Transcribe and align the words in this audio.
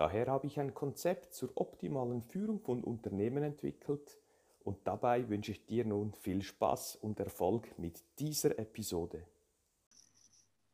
Daher 0.00 0.28
habe 0.28 0.46
ich 0.46 0.58
ein 0.58 0.72
Konzept 0.72 1.34
zur 1.34 1.50
optimalen 1.56 2.22
Führung 2.22 2.58
von 2.58 2.82
Unternehmen 2.82 3.42
entwickelt 3.42 4.16
und 4.64 4.78
dabei 4.84 5.28
wünsche 5.28 5.52
ich 5.52 5.66
dir 5.66 5.84
nun 5.84 6.14
viel 6.14 6.40
Spaß 6.40 6.96
und 7.02 7.20
Erfolg 7.20 7.78
mit 7.78 8.02
dieser 8.18 8.58
Episode. 8.58 9.26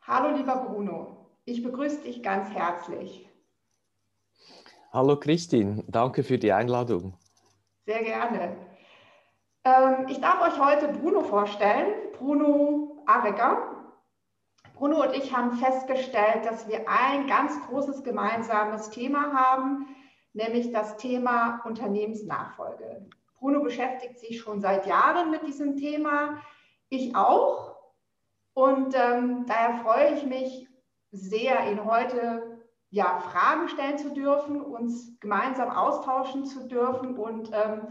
Hallo 0.02 0.36
lieber 0.36 0.58
Bruno, 0.58 1.26
ich 1.44 1.60
begrüße 1.60 2.02
dich 2.02 2.22
ganz 2.22 2.50
herzlich. 2.50 3.28
Hallo 4.92 5.18
Christine, 5.18 5.82
danke 5.88 6.22
für 6.22 6.38
die 6.38 6.52
Einladung. 6.52 7.14
Sehr 7.84 8.04
gerne. 8.04 8.56
Ähm, 9.64 10.06
ich 10.08 10.20
darf 10.20 10.40
euch 10.40 10.64
heute 10.64 10.86
Bruno 10.96 11.22
vorstellen, 11.22 12.12
Bruno 12.16 13.02
Arecker. 13.06 13.75
Bruno 14.76 15.02
und 15.02 15.16
ich 15.16 15.34
haben 15.34 15.52
festgestellt, 15.52 16.44
dass 16.44 16.68
wir 16.68 16.86
ein 16.86 17.26
ganz 17.26 17.58
großes 17.66 18.04
gemeinsames 18.04 18.90
Thema 18.90 19.32
haben, 19.32 19.86
nämlich 20.34 20.70
das 20.70 20.98
Thema 20.98 21.62
Unternehmensnachfolge. 21.64 23.08
Bruno 23.38 23.62
beschäftigt 23.62 24.18
sich 24.18 24.38
schon 24.38 24.60
seit 24.60 24.86
Jahren 24.86 25.30
mit 25.30 25.46
diesem 25.46 25.78
Thema, 25.78 26.42
ich 26.90 27.16
auch. 27.16 27.74
Und 28.52 28.94
ähm, 28.94 29.46
daher 29.46 29.78
freue 29.82 30.14
ich 30.14 30.24
mich 30.24 30.68
sehr, 31.10 31.70
ihn 31.70 31.86
heute 31.86 32.60
ja, 32.90 33.18
Fragen 33.20 33.68
stellen 33.68 33.96
zu 33.96 34.12
dürfen, 34.12 34.60
uns 34.60 35.18
gemeinsam 35.20 35.70
austauschen 35.70 36.44
zu 36.44 36.68
dürfen 36.68 37.16
und 37.16 37.50
ähm, 37.54 37.88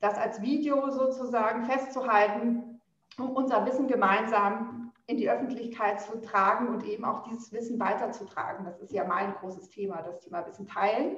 das 0.00 0.16
als 0.16 0.40
Video 0.40 0.90
sozusagen 0.90 1.64
festzuhalten, 1.64 2.80
um 3.18 3.30
unser 3.30 3.66
Wissen 3.66 3.88
gemeinsam 3.88 4.83
in 5.06 5.18
die 5.18 5.30
Öffentlichkeit 5.30 6.00
zu 6.00 6.20
tragen 6.20 6.68
und 6.68 6.84
eben 6.84 7.04
auch 7.04 7.22
dieses 7.24 7.52
Wissen 7.52 7.78
weiterzutragen. 7.78 8.64
Das 8.64 8.78
ist 8.80 8.92
ja 8.92 9.04
mein 9.04 9.34
großes 9.34 9.68
Thema, 9.68 10.02
das 10.02 10.20
Thema 10.20 10.46
Wissen 10.46 10.66
teilen. 10.66 11.16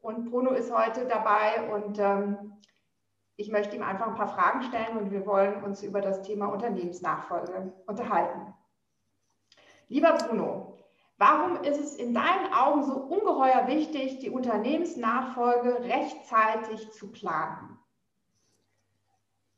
Und 0.00 0.30
Bruno 0.30 0.50
ist 0.50 0.74
heute 0.74 1.06
dabei 1.06 1.72
und 1.72 1.98
ähm, 1.98 2.52
ich 3.36 3.50
möchte 3.50 3.76
ihm 3.76 3.82
einfach 3.82 4.08
ein 4.08 4.14
paar 4.14 4.28
Fragen 4.28 4.62
stellen 4.62 4.98
und 4.98 5.10
wir 5.10 5.24
wollen 5.24 5.62
uns 5.62 5.82
über 5.82 6.00
das 6.00 6.22
Thema 6.22 6.46
Unternehmensnachfolge 6.46 7.72
unterhalten. 7.86 8.52
Lieber 9.88 10.12
Bruno, 10.14 10.78
warum 11.16 11.62
ist 11.62 11.78
es 11.78 11.96
in 11.96 12.12
deinen 12.12 12.52
Augen 12.52 12.82
so 12.84 12.94
ungeheuer 12.94 13.66
wichtig, 13.66 14.18
die 14.18 14.30
Unternehmensnachfolge 14.30 15.84
rechtzeitig 15.84 16.90
zu 16.92 17.10
planen? 17.10 17.78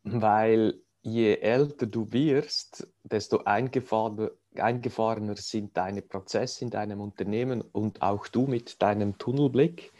Weil 0.04 0.84
je 1.04 1.36
älter 1.36 1.86
du 1.86 2.10
wirst, 2.12 2.88
desto 3.02 3.44
eingefahrener, 3.44 4.30
eingefahrener 4.56 5.36
sind 5.36 5.76
deine 5.76 6.00
Prozesse 6.02 6.64
in 6.64 6.70
deinem 6.70 7.00
Unternehmen 7.00 7.60
und 7.60 8.00
auch 8.00 8.26
du 8.26 8.46
mit 8.46 8.80
deinem 8.82 9.18
Tunnelblick. 9.18 9.92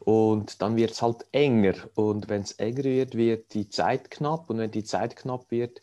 Und 0.00 0.60
dann 0.60 0.74
wird 0.74 0.90
es 0.90 1.02
halt 1.02 1.26
enger. 1.30 1.74
Und 1.94 2.28
wenn 2.28 2.42
es 2.42 2.52
enger 2.52 2.82
wird, 2.82 3.14
wird 3.14 3.54
die 3.54 3.68
Zeit 3.68 4.10
knapp. 4.10 4.50
Und 4.50 4.58
wenn 4.58 4.72
die 4.72 4.82
Zeit 4.82 5.14
knapp 5.14 5.48
wird, 5.52 5.80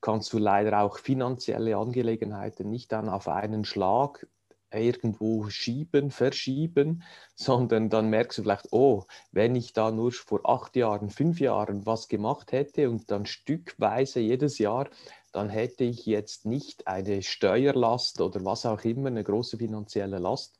kannst 0.00 0.32
du 0.32 0.38
leider 0.38 0.82
auch 0.82 0.98
finanzielle 0.98 1.76
Angelegenheiten 1.76 2.70
nicht 2.70 2.92
dann 2.92 3.08
auf 3.08 3.26
einen 3.26 3.64
Schlag 3.64 4.28
irgendwo 4.76 5.48
schieben, 5.48 6.10
verschieben, 6.10 7.02
sondern 7.34 7.88
dann 7.88 8.08
merkst 8.08 8.38
du 8.38 8.42
vielleicht, 8.42 8.72
oh, 8.72 9.04
wenn 9.32 9.56
ich 9.56 9.72
da 9.72 9.90
nur 9.90 10.12
vor 10.12 10.48
acht 10.48 10.76
Jahren, 10.76 11.10
fünf 11.10 11.40
Jahren 11.40 11.86
was 11.86 12.08
gemacht 12.08 12.52
hätte 12.52 12.90
und 12.90 13.10
dann 13.10 13.26
stückweise 13.26 14.20
jedes 14.20 14.58
Jahr, 14.58 14.88
dann 15.32 15.50
hätte 15.50 15.84
ich 15.84 16.06
jetzt 16.06 16.46
nicht 16.46 16.86
eine 16.86 17.22
Steuerlast 17.22 18.20
oder 18.20 18.44
was 18.44 18.64
auch 18.64 18.82
immer, 18.84 19.08
eine 19.08 19.24
große 19.24 19.58
finanzielle 19.58 20.18
Last, 20.18 20.58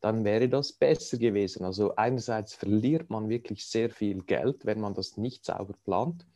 dann 0.00 0.24
wäre 0.24 0.48
das 0.48 0.72
besser 0.72 1.18
gewesen. 1.18 1.64
Also 1.64 1.94
einerseits 1.96 2.54
verliert 2.54 3.10
man 3.10 3.28
wirklich 3.28 3.66
sehr 3.66 3.90
viel 3.90 4.22
Geld, 4.22 4.66
wenn 4.66 4.80
man 4.80 4.94
das 4.94 5.16
nicht 5.16 5.44
sauber 5.44 5.74
plant. 5.84 6.26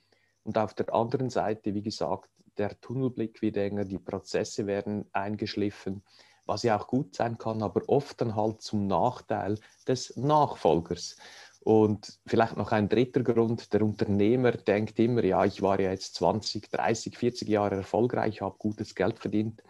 Und 0.45 0.59
auf 0.59 0.75
der 0.75 0.95
anderen 0.95 1.31
Seite, 1.31 1.75
wie 1.75 1.83
gesagt, 1.83 2.29
der 2.59 2.81
Tunnelblick 2.81 3.43
wird 3.43 3.57
enger, 3.57 3.85
die 3.85 3.99
Prozesse 3.99 4.67
werden 4.67 5.07
eingeschliffen 5.13 6.03
was 6.47 6.63
ja 6.63 6.79
auch 6.79 6.87
gut 6.87 7.15
sein 7.15 7.39
kann, 7.39 7.63
aber 7.63 7.83
oft 7.89 8.21
dann 8.21 8.37
halt 8.37 8.61
zum 8.63 8.87
Nachteil 8.87 9.59
des 9.87 10.17
Nachfolgers. 10.17 11.17
Und 11.61 12.19
vielleicht 12.27 12.59
noch 12.59 12.73
ein 12.73 12.91
dritter 12.91 13.23
Grund, 13.23 13.73
der 13.73 13.83
Unternehmer 13.83 14.53
denkt 14.53 14.99
immer, 14.99 15.25
ja, 15.25 15.47
ich 15.47 15.63
war 15.63 15.81
ja 15.81 15.91
jetzt 15.91 16.15
20, 16.17 16.71
30, 16.71 17.17
40 17.17 17.49
Jahre 17.49 17.77
erfolgreich, 17.77 18.43
habe 18.43 18.57
gutes 18.59 18.95
Geld 18.95 19.19
verdient, 19.19 19.63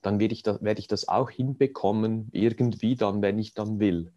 dann 0.00 0.18
werde 0.18 0.32
ich, 0.32 0.42
das, 0.42 0.62
werde 0.62 0.80
ich 0.80 0.88
das 0.88 1.08
auch 1.08 1.30
hinbekommen, 1.30 2.30
irgendwie 2.32 2.96
dann, 2.96 3.20
wenn 3.20 3.38
ich 3.38 3.52
dann 3.52 3.80
will. 3.80 4.12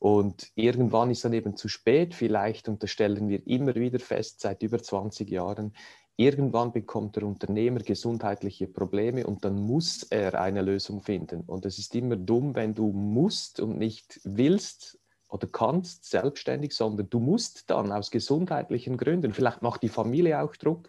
Und 0.00 0.50
irgendwann 0.54 1.10
ist 1.10 1.24
dann 1.24 1.32
eben 1.32 1.56
zu 1.56 1.68
spät 1.68 2.14
vielleicht, 2.14 2.68
und 2.68 2.82
das 2.82 2.90
stellen 2.90 3.28
wir 3.28 3.46
immer 3.46 3.74
wieder 3.74 3.98
fest 3.98 4.40
seit 4.40 4.62
über 4.62 4.82
20 4.82 5.30
Jahren, 5.30 5.72
Irgendwann 6.16 6.72
bekommt 6.72 7.16
der 7.16 7.24
Unternehmer 7.24 7.80
gesundheitliche 7.80 8.68
Probleme 8.68 9.26
und 9.26 9.44
dann 9.44 9.60
muss 9.60 10.04
er 10.04 10.40
eine 10.40 10.62
Lösung 10.62 11.02
finden. 11.02 11.40
Und 11.46 11.66
es 11.66 11.78
ist 11.78 11.94
immer 11.96 12.14
dumm, 12.14 12.54
wenn 12.54 12.74
du 12.74 12.92
musst 12.92 13.58
und 13.58 13.78
nicht 13.78 14.20
willst 14.22 14.98
oder 15.28 15.48
kannst 15.48 16.04
selbstständig, 16.08 16.72
sondern 16.72 17.10
du 17.10 17.18
musst 17.18 17.68
dann 17.68 17.90
aus 17.90 18.12
gesundheitlichen 18.12 18.96
Gründen, 18.96 19.32
vielleicht 19.32 19.62
macht 19.62 19.82
die 19.82 19.88
Familie 19.88 20.40
auch 20.40 20.54
Druck, 20.54 20.88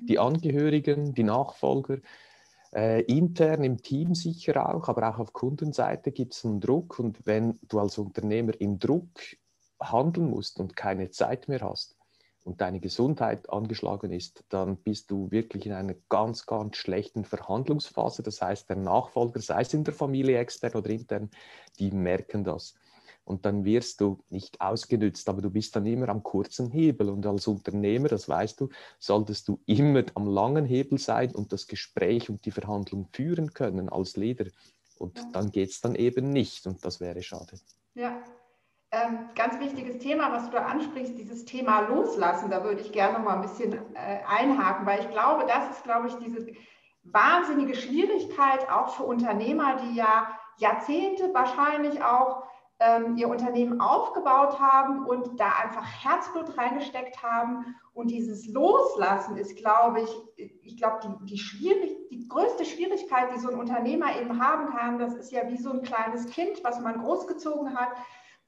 die 0.00 0.18
Angehörigen, 0.18 1.12
die 1.12 1.24
Nachfolger, 1.24 1.98
äh, 2.74 3.02
intern 3.02 3.64
im 3.64 3.82
Team 3.82 4.14
sicher 4.14 4.68
auch, 4.68 4.88
aber 4.88 5.10
auch 5.10 5.18
auf 5.18 5.32
Kundenseite 5.34 6.10
gibt 6.10 6.34
es 6.34 6.44
einen 6.44 6.60
Druck. 6.60 6.98
Und 6.98 7.26
wenn 7.26 7.58
du 7.68 7.78
als 7.78 7.98
Unternehmer 7.98 8.58
im 8.58 8.78
Druck 8.78 9.10
handeln 9.78 10.30
musst 10.30 10.58
und 10.58 10.74
keine 10.74 11.10
Zeit 11.10 11.48
mehr 11.48 11.60
hast, 11.60 11.96
und 12.44 12.60
deine 12.60 12.78
Gesundheit 12.78 13.48
angeschlagen 13.50 14.12
ist, 14.12 14.44
dann 14.50 14.76
bist 14.76 15.10
du 15.10 15.30
wirklich 15.30 15.66
in 15.66 15.72
einer 15.72 15.94
ganz, 16.08 16.46
ganz 16.46 16.76
schlechten 16.76 17.24
Verhandlungsphase. 17.24 18.22
Das 18.22 18.42
heißt, 18.42 18.68
der 18.68 18.76
Nachfolger, 18.76 19.40
sei 19.40 19.62
es 19.62 19.74
in 19.74 19.82
der 19.82 19.94
Familie 19.94 20.38
extern 20.38 20.74
oder 20.74 20.90
intern, 20.90 21.30
die 21.78 21.90
merken 21.90 22.44
das. 22.44 22.74
Und 23.24 23.46
dann 23.46 23.64
wirst 23.64 24.02
du 24.02 24.18
nicht 24.28 24.60
ausgenützt, 24.60 25.28
aber 25.30 25.40
du 25.40 25.48
bist 25.50 25.74
dann 25.74 25.86
immer 25.86 26.10
am 26.10 26.22
kurzen 26.22 26.70
Hebel. 26.70 27.08
Und 27.08 27.24
als 27.24 27.46
Unternehmer, 27.46 28.08
das 28.08 28.28
weißt 28.28 28.60
du, 28.60 28.68
solltest 28.98 29.48
du 29.48 29.58
immer 29.64 30.04
am 30.14 30.26
langen 30.26 30.66
Hebel 30.66 30.98
sein 30.98 31.34
und 31.34 31.50
das 31.50 31.66
Gespräch 31.66 32.28
und 32.28 32.44
die 32.44 32.50
Verhandlung 32.50 33.08
führen 33.12 33.54
können 33.54 33.88
als 33.88 34.16
Leader. 34.16 34.50
Und 34.98 35.18
dann 35.32 35.50
geht 35.50 35.70
es 35.70 35.80
dann 35.80 35.94
eben 35.94 36.30
nicht 36.30 36.66
und 36.66 36.84
das 36.84 37.00
wäre 37.00 37.22
schade. 37.22 37.58
Ja, 37.94 38.22
ähm, 38.94 39.30
ganz 39.34 39.58
wichtiges 39.58 39.98
Thema, 39.98 40.32
was 40.32 40.46
du 40.46 40.56
da 40.56 40.66
ansprichst, 40.66 41.18
dieses 41.18 41.44
Thema 41.44 41.80
Loslassen. 41.80 42.50
Da 42.50 42.62
würde 42.62 42.80
ich 42.80 42.92
gerne 42.92 43.18
noch 43.18 43.24
mal 43.24 43.34
ein 43.34 43.42
bisschen 43.42 43.72
äh, 43.72 44.20
einhaken, 44.28 44.86
weil 44.86 45.00
ich 45.00 45.10
glaube, 45.10 45.46
das 45.46 45.70
ist, 45.70 45.84
glaube 45.84 46.08
ich, 46.08 46.14
diese 46.16 46.46
wahnsinnige 47.02 47.74
Schwierigkeit 47.74 48.70
auch 48.70 48.90
für 48.96 49.04
Unternehmer, 49.04 49.76
die 49.76 49.96
ja 49.96 50.28
Jahrzehnte 50.58 51.34
wahrscheinlich 51.34 52.02
auch 52.02 52.44
ähm, 52.80 53.16
ihr 53.16 53.28
Unternehmen 53.28 53.80
aufgebaut 53.80 54.58
haben 54.58 55.06
und 55.06 55.38
da 55.38 55.50
einfach 55.62 55.84
Herzblut 56.02 56.56
reingesteckt 56.56 57.22
haben. 57.22 57.76
Und 57.92 58.10
dieses 58.10 58.46
Loslassen 58.48 59.36
ist, 59.36 59.56
glaube 59.56 60.02
ich, 60.02 60.10
ich 60.62 60.76
glaube, 60.76 61.00
die, 61.02 61.26
die, 61.26 61.38
schwierig, 61.38 61.96
die 62.10 62.28
größte 62.28 62.64
Schwierigkeit, 62.64 63.32
die 63.34 63.38
so 63.38 63.48
ein 63.48 63.58
Unternehmer 63.58 64.18
eben 64.20 64.42
haben 64.42 64.74
kann, 64.74 64.98
das 64.98 65.14
ist 65.14 65.32
ja 65.32 65.48
wie 65.48 65.58
so 65.58 65.72
ein 65.72 65.82
kleines 65.82 66.26
Kind, 66.30 66.62
was 66.62 66.80
man 66.80 67.00
großgezogen 67.00 67.76
hat 67.76 67.90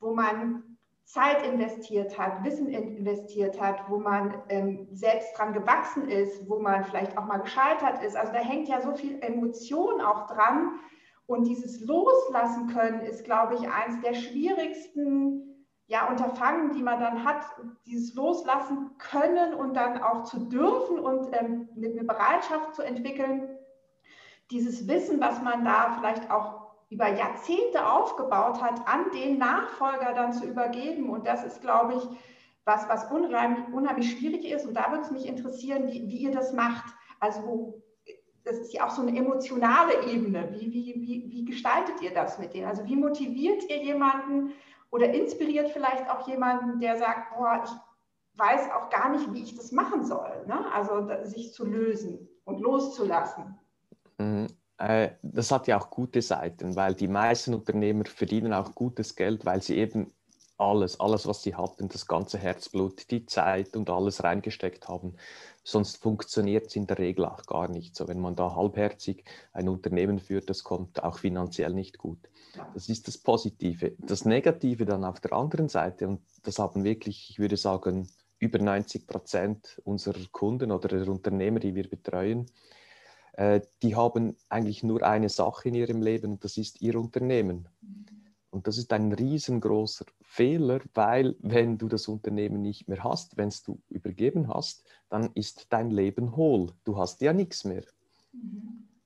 wo 0.01 0.13
man 0.13 0.77
Zeit 1.05 1.47
investiert 1.47 2.19
hat, 2.19 2.45
Wissen 2.45 2.69
investiert 2.69 3.61
hat, 3.61 3.89
wo 3.89 3.99
man 3.99 4.43
ähm, 4.49 4.89
selbst 4.93 5.39
dran 5.39 5.53
gewachsen 5.53 6.09
ist, 6.09 6.49
wo 6.49 6.59
man 6.59 6.85
vielleicht 6.85 7.17
auch 7.17 7.27
mal 7.27 7.39
gescheitert 7.39 8.03
ist. 8.03 8.17
Also 8.17 8.33
da 8.33 8.41
hängt 8.41 8.69
ja 8.69 8.81
so 8.81 8.93
viel 8.95 9.23
Emotion 9.23 10.01
auch 10.01 10.27
dran. 10.27 10.81
Und 11.27 11.47
dieses 11.47 11.81
Loslassen 11.81 12.69
können 12.69 13.01
ist, 13.01 13.25
glaube 13.25 13.55
ich, 13.55 13.69
eines 13.69 14.01
der 14.01 14.15
schwierigsten 14.15 15.47
ja, 15.87 16.09
Unterfangen, 16.09 16.73
die 16.73 16.83
man 16.83 16.99
dann 16.99 17.25
hat, 17.25 17.45
dieses 17.87 18.15
Loslassen 18.15 18.91
können 18.99 19.55
und 19.55 19.75
dann 19.75 20.03
auch 20.03 20.25
zu 20.25 20.49
dürfen 20.49 20.99
und 20.99 21.29
ähm, 21.33 21.69
eine 21.77 22.03
Bereitschaft 22.03 22.75
zu 22.75 22.83
entwickeln, 22.83 23.49
dieses 24.51 24.89
Wissen, 24.89 25.21
was 25.21 25.41
man 25.43 25.65
da 25.65 25.97
vielleicht 25.99 26.31
auch 26.31 26.66
über 26.89 27.09
Jahrzehnte 27.09 27.87
aufgebaut 27.87 28.63
hat, 28.63 28.87
an 28.87 29.11
den 29.13 29.39
Nachfolger 29.39 30.15
dann 30.15 30.33
zu 30.33 30.47
übergeben. 30.47 31.11
Und 31.11 31.27
das 31.27 31.45
ist, 31.45 31.61
glaube 31.61 31.95
ich, 31.95 32.03
was, 32.65 32.89
was 32.89 33.11
unheimlich, 33.11 33.67
unheimlich 33.73 34.11
schwierig 34.13 34.45
ist. 34.45 34.67
Und 34.67 34.75
da 34.75 34.91
würde 34.91 35.03
es 35.03 35.11
mich 35.11 35.27
interessieren, 35.27 35.89
wie, 35.89 36.07
wie 36.09 36.19
ihr 36.19 36.33
das 36.33 36.53
macht. 36.53 36.85
Also 37.21 37.83
das 38.45 38.59
ist 38.59 38.73
ja 38.73 38.87
auch 38.87 38.91
so 38.91 39.03
eine 39.03 39.17
emotionale 39.17 40.07
Ebene. 40.07 40.49
Wie, 40.53 40.73
wie, 40.73 40.95
wie, 40.97 41.31
wie 41.31 41.45
gestaltet 41.45 42.01
ihr 42.01 42.15
das 42.15 42.39
mit 42.39 42.55
denen? 42.55 42.67
Also 42.67 42.85
wie 42.85 42.97
motiviert 42.97 43.69
ihr 43.69 43.83
jemanden 43.83 44.53
oder 44.91 45.13
inspiriert 45.13 45.71
vielleicht 45.71 46.09
auch 46.09 46.27
jemanden, 46.29 46.79
der 46.81 46.97
sagt, 46.97 47.37
boah, 47.37 47.63
ich 47.65 47.71
weiß 48.39 48.71
auch 48.71 48.91
gar 48.91 49.11
nicht, 49.11 49.33
wie 49.33 49.43
ich 49.43 49.57
das 49.57 49.73
machen 49.73 50.05
soll. 50.05 50.45
Ne? 50.47 50.73
Also 50.73 51.09
sich 51.25 51.53
zu 51.53 51.65
lösen 51.65 52.29
und 52.45 52.61
loszulassen. 52.61 53.59
Mhm. 54.19 54.47
Äh, 54.79 55.11
das 55.23 55.51
hat 55.51 55.67
ja 55.67 55.79
auch 55.79 55.91
gute 55.91 56.23
Seiten, 56.23 56.77
weil 56.77 56.95
die 56.95 57.09
meisten 57.09 57.55
Unternehmer 57.55 58.05
verdienen 58.05 58.53
auch 58.53 58.75
gutes 58.75 59.17
Geld, 59.17 59.45
weil 59.45 59.63
sie 59.63 59.77
eben 59.77 60.13
alles, 60.59 61.01
alles, 61.01 61.27
was 61.27 61.43
sie 61.43 61.55
hatten, 61.55 61.89
das 61.89 62.07
ganze 62.07 62.39
Herzblut, 62.39 63.11
die 63.11 63.27
Zeit 63.27 63.77
und 63.77 63.91
alles 63.91 64.25
reingesteckt 64.25 64.89
haben. 64.89 65.15
Sonst 65.65 65.99
funktioniert 65.99 66.67
es 66.67 66.77
in 66.77 66.87
der 66.87 66.99
Regel 66.99 67.27
auch 67.27 67.45
gar 67.45 67.69
nicht. 67.69 67.97
So, 67.97 68.09
wenn 68.09 68.21
man 68.21 68.37
da 68.37 68.55
halbherzig 68.55 69.25
ein 69.53 69.69
Unternehmen 69.69 70.19
führt, 70.19 70.49
das 70.49 70.63
kommt 70.65 71.03
auch 71.03 71.19
finanziell 71.19 71.73
nicht 71.73 71.99
gut. 71.99 72.19
Das 72.73 72.89
ist 72.89 73.07
das 73.09 73.19
Positive. 73.19 73.93
Das 73.99 74.25
Negative 74.25 74.87
dann 74.87 75.05
auf 75.05 75.21
der 75.21 75.33
anderen 75.33 75.69
Seite, 75.69 76.09
und 76.09 76.21
das 76.45 76.59
haben 76.59 76.85
wirklich, 76.85 77.31
ich 77.31 77.39
würde 77.39 77.57
sagen, 77.57 78.09
über 78.39 78.59
90 78.59 79.07
Prozent 79.07 79.81
unserer 79.85 80.25
Kunden 80.31 80.71
oder 80.71 80.89
der 80.89 81.09
Unternehmer, 81.09 81.59
die 81.59 81.75
wir 81.75 81.89
betreuen, 81.89 82.47
äh, 83.37 83.61
die 83.83 83.95
haben 83.95 84.37
eigentlich 84.49 84.83
nur 84.83 85.03
eine 85.03 85.29
Sache 85.29 85.69
in 85.69 85.75
ihrem 85.75 86.03
Leben 86.03 86.33
und 86.33 86.45
das 86.45 86.57
ist 86.57 86.81
ihr 86.81 86.99
Unternehmen. 86.99 87.69
Und 88.51 88.67
das 88.67 88.79
ist 88.79 88.93
ein 88.93 89.13
riesengroßer 89.13 90.07
Fehler, 90.23 90.81
weil 90.95 91.37
wenn 91.41 91.77
du 91.77 91.89
das 91.89 92.09
Unternehmen 92.09 92.63
nicht 92.63 92.89
mehr 92.89 93.05
hast, 93.05 93.37
wenn 93.37 93.49
es 93.49 93.63
du 93.63 93.79
übergeben 93.91 94.49
hast, 94.49 94.85
dann 95.11 95.31
ist 95.35 95.67
dein 95.69 95.91
Leben 95.91 96.37
hohl. 96.37 96.73
Du 96.85 96.97
hast 96.97 97.21
ja 97.21 97.35
nichts 97.35 97.65
mehr. 97.65 97.83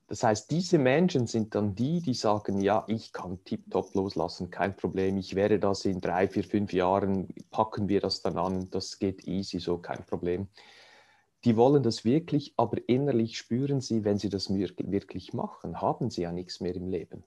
Das 0.07 0.23
heißt, 0.23 0.51
diese 0.51 0.77
Menschen 0.77 1.27
sind 1.27 1.55
dann 1.55 1.75
die, 1.75 2.01
die 2.01 2.13
sagen, 2.13 2.61
ja, 2.61 2.83
ich 2.87 3.11
kann 3.11 3.43
tiptop 3.43 3.93
loslassen, 3.95 4.49
kein 4.49 4.75
Problem, 4.75 5.17
ich 5.17 5.35
werde 5.35 5.57
das 5.59 5.85
in 5.85 6.01
drei, 6.01 6.27
vier, 6.27 6.43
fünf 6.43 6.73
Jahren, 6.73 7.29
packen 7.49 7.87
wir 7.87 8.01
das 8.01 8.21
dann 8.21 8.37
an, 8.37 8.69
das 8.71 8.99
geht 8.99 9.25
easy, 9.27 9.59
so 9.59 9.77
kein 9.77 10.05
Problem. 10.05 10.47
Die 11.43 11.57
wollen 11.57 11.81
das 11.81 12.05
wirklich, 12.05 12.53
aber 12.57 12.77
innerlich 12.87 13.37
spüren 13.37 13.81
sie, 13.81 14.03
wenn 14.03 14.17
sie 14.17 14.29
das 14.29 14.49
wirklich 14.53 15.33
machen, 15.33 15.81
haben 15.81 16.09
sie 16.09 16.21
ja 16.21 16.31
nichts 16.31 16.59
mehr 16.59 16.75
im 16.75 16.87
Leben. 16.87 17.23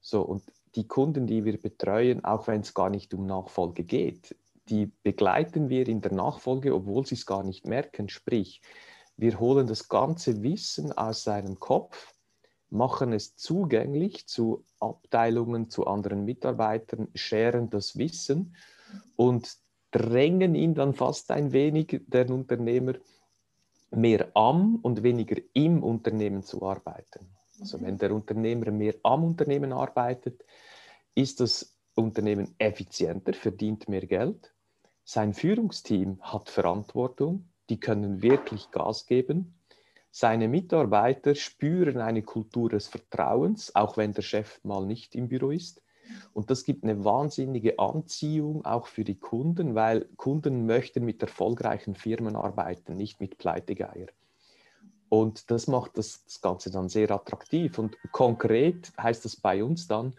So, 0.00 0.22
und 0.22 0.42
die 0.74 0.86
Kunden, 0.86 1.26
die 1.26 1.44
wir 1.44 1.60
betreuen, 1.60 2.24
auch 2.24 2.46
wenn 2.48 2.62
es 2.62 2.74
gar 2.74 2.90
nicht 2.90 3.14
um 3.14 3.26
Nachfolge 3.26 3.84
geht, 3.84 4.36
die 4.68 4.92
begleiten 5.02 5.68
wir 5.68 5.86
in 5.88 6.00
der 6.00 6.12
Nachfolge, 6.12 6.74
obwohl 6.74 7.06
sie 7.06 7.16
es 7.16 7.26
gar 7.26 7.42
nicht 7.42 7.66
merken. 7.66 8.08
Sprich, 8.08 8.62
wir 9.16 9.38
holen 9.38 9.66
das 9.66 9.88
ganze 9.88 10.42
Wissen 10.42 10.92
aus 10.92 11.24
seinem 11.24 11.58
Kopf, 11.58 12.12
machen 12.70 13.12
es 13.12 13.36
zugänglich 13.36 14.26
zu 14.26 14.64
Abteilungen, 14.78 15.70
zu 15.70 15.86
anderen 15.86 16.24
Mitarbeitern, 16.24 17.08
scheren 17.14 17.68
das 17.68 17.96
Wissen 17.98 18.56
und 19.16 19.56
drängen 19.90 20.54
ihn 20.54 20.74
dann 20.74 20.94
fast 20.94 21.32
ein 21.32 21.52
wenig, 21.52 22.02
der 22.06 22.30
Unternehmer, 22.30 22.94
mehr 23.90 24.30
am 24.34 24.76
und 24.76 25.02
weniger 25.02 25.36
im 25.52 25.82
Unternehmen 25.82 26.42
zu 26.42 26.62
arbeiten. 26.62 27.26
Also 27.60 27.80
wenn 27.80 27.98
der 27.98 28.12
Unternehmer 28.12 28.70
mehr 28.70 28.94
am 29.02 29.24
Unternehmen 29.24 29.72
arbeitet, 29.72 30.44
ist 31.14 31.40
das 31.40 31.76
Unternehmen 31.94 32.54
effizienter, 32.58 33.34
verdient 33.34 33.88
mehr 33.88 34.06
Geld. 34.06 34.54
Sein 35.04 35.34
Führungsteam 35.34 36.20
hat 36.22 36.48
Verantwortung, 36.48 37.48
die 37.68 37.80
können 37.80 38.22
wirklich 38.22 38.70
Gas 38.70 39.06
geben. 39.06 39.54
Seine 40.10 40.48
Mitarbeiter 40.48 41.34
spüren 41.34 41.98
eine 41.98 42.22
Kultur 42.22 42.70
des 42.70 42.88
Vertrauens, 42.88 43.74
auch 43.74 43.96
wenn 43.96 44.12
der 44.12 44.22
Chef 44.22 44.60
mal 44.64 44.86
nicht 44.86 45.14
im 45.14 45.28
Büro 45.28 45.50
ist. 45.50 45.82
Und 46.32 46.50
das 46.50 46.64
gibt 46.64 46.84
eine 46.84 47.04
wahnsinnige 47.04 47.78
Anziehung 47.78 48.64
auch 48.64 48.86
für 48.86 49.04
die 49.04 49.18
Kunden, 49.18 49.74
weil 49.74 50.06
Kunden 50.16 50.66
möchten 50.66 51.04
mit 51.04 51.22
erfolgreichen 51.22 51.94
Firmen 51.94 52.36
arbeiten, 52.36 52.96
nicht 52.96 53.20
mit 53.20 53.38
Pleitegeier. 53.38 54.08
Und 55.08 55.50
das 55.50 55.66
macht 55.66 55.98
das, 55.98 56.24
das 56.24 56.40
Ganze 56.40 56.70
dann 56.70 56.88
sehr 56.88 57.10
attraktiv. 57.10 57.78
Und 57.78 57.96
konkret 58.12 58.92
heißt 58.96 59.24
das 59.24 59.36
bei 59.36 59.62
uns 59.62 59.88
dann, 59.88 60.14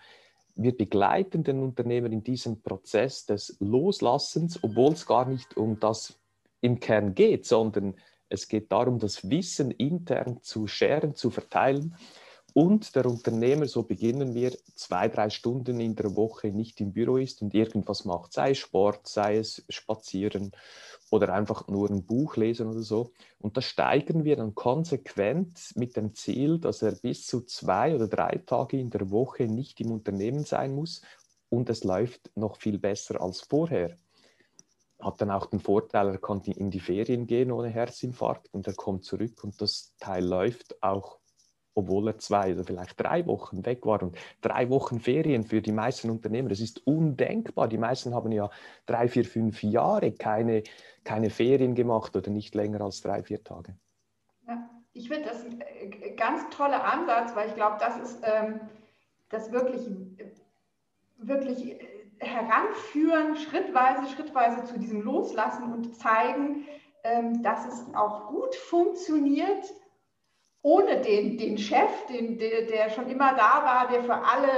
wir 0.55 0.75
begleiten 0.75 1.43
den 1.43 1.63
Unternehmer 1.63 2.11
in 2.11 2.23
diesem 2.23 2.61
Prozess 2.61 3.25
des 3.25 3.55
Loslassens, 3.59 4.61
obwohl 4.61 4.91
es 4.93 5.05
gar 5.05 5.25
nicht 5.25 5.55
um 5.55 5.79
das 5.79 6.19
im 6.59 6.79
Kern 6.79 7.15
geht, 7.15 7.45
sondern 7.45 7.95
es 8.29 8.47
geht 8.47 8.71
darum, 8.71 8.99
das 8.99 9.29
Wissen 9.29 9.71
intern 9.71 10.39
zu 10.41 10.67
scheren, 10.67 11.15
zu 11.15 11.29
verteilen. 11.29 11.95
Und 12.53 12.95
der 12.95 13.06
Unternehmer, 13.06 13.65
so 13.65 13.83
beginnen 13.83 14.33
wir, 14.33 14.51
zwei, 14.75 15.07
drei 15.07 15.30
Stunden 15.30 15.80
in 15.80 15.95
der 15.95 16.15
Woche 16.15 16.50
nicht 16.50 16.81
im 16.81 16.92
Büro 16.92 17.18
ist 17.18 17.42
und 17.42 17.53
irgendwas 17.53 18.03
macht, 18.03 18.33
sei 18.33 18.51
es 18.51 18.57
Sport, 18.57 19.07
sei 19.07 19.38
es 19.38 19.63
Spazieren 19.69 20.51
oder 21.09 21.33
einfach 21.33 21.68
nur 21.68 21.89
ein 21.89 22.06
Buch 22.06 22.36
lesen 22.36 22.68
oder 22.68 22.81
so. 22.81 23.13
Und 23.39 23.56
das 23.56 23.65
steigern 23.65 24.25
wir 24.25 24.36
dann 24.36 24.53
konsequent 24.53 25.71
mit 25.75 25.95
dem 25.95 26.13
Ziel, 26.13 26.59
dass 26.59 26.81
er 26.81 26.92
bis 26.94 27.25
zu 27.25 27.42
zwei 27.42 27.95
oder 27.95 28.07
drei 28.07 28.42
Tage 28.45 28.80
in 28.80 28.89
der 28.89 29.09
Woche 29.12 29.45
nicht 29.45 29.80
im 29.80 29.92
Unternehmen 29.92 30.44
sein 30.44 30.75
muss 30.75 31.01
und 31.50 31.69
es 31.69 31.83
läuft 31.83 32.31
noch 32.36 32.57
viel 32.57 32.80
besser 32.80 33.21
als 33.21 33.42
vorher 33.42 33.98
hat 35.01 35.21
dann 35.21 35.31
auch 35.31 35.48
den 35.48 35.59
Vorteil, 35.59 36.09
er 36.09 36.18
kann 36.18 36.42
in 36.42 36.69
die 36.69 36.80
Ferien 36.80 37.27
gehen 37.27 37.51
ohne 37.51 37.69
Herzinfarkt 37.69 38.53
und 38.53 38.68
er 38.68 38.74
kommt 38.74 39.03
zurück 39.03 39.44
und 39.44 39.62
das 39.62 39.95
Teil 40.00 40.25
läuft 40.25 40.81
auch, 40.83 41.20
obwohl 41.73 42.09
er 42.09 42.18
zwei 42.18 42.53
oder 42.53 42.63
vielleicht 42.63 43.00
drei 43.00 43.25
Wochen 43.25 43.65
weg 43.65 43.85
war. 43.85 44.01
Und 44.03 44.18
drei 44.41 44.69
Wochen 44.69 45.00
Ferien 45.00 45.44
für 45.44 45.62
die 45.62 45.71
meisten 45.71 46.09
Unternehmer, 46.09 46.50
das 46.50 46.59
ist 46.59 46.85
undenkbar. 46.85 47.68
Die 47.68 47.77
meisten 47.77 48.13
haben 48.13 48.31
ja 48.31 48.50
drei, 48.85 49.07
vier, 49.07 49.25
fünf 49.25 49.63
Jahre 49.63 50.12
keine, 50.12 50.63
keine 51.03 51.29
Ferien 51.29 51.75
gemacht 51.75 52.15
oder 52.15 52.29
nicht 52.29 52.56
länger 52.56 52.81
als 52.81 53.01
drei, 53.01 53.23
vier 53.23 53.44
Tage. 53.44 53.75
Ja, 54.47 54.69
ich 54.94 55.07
finde 55.07 55.29
das 55.29 55.45
ein 55.45 55.62
äh, 55.62 56.12
ganz 56.15 56.50
toller 56.50 56.83
Ansatz, 56.83 57.35
weil 57.35 57.50
ich 57.50 57.56
glaube, 57.56 57.77
das 57.79 57.97
ist 57.97 58.19
ähm, 58.24 58.59
das 59.29 59.51
wirklich, 59.51 59.89
wirklich 61.17 61.79
heranführen, 62.19 63.36
schrittweise, 63.36 64.07
schrittweise 64.13 64.63
zu 64.65 64.79
diesem 64.79 65.01
Loslassen 65.01 65.72
und 65.74 65.95
zeigen, 65.95 66.65
ähm, 67.03 67.41
dass 67.41 67.65
es 67.65 67.95
auch 67.95 68.27
gut 68.27 68.55
funktioniert, 68.55 69.74
ohne 70.62 71.01
den, 71.01 71.38
den 71.38 71.58
Chef, 71.58 72.06
den, 72.08 72.38
der, 72.38 72.63
der 72.63 72.89
schon 72.89 73.10
immer 73.10 73.34
da 73.34 73.63
war, 73.63 73.88
der 73.91 74.03
für 74.03 74.15
alle 74.15 74.50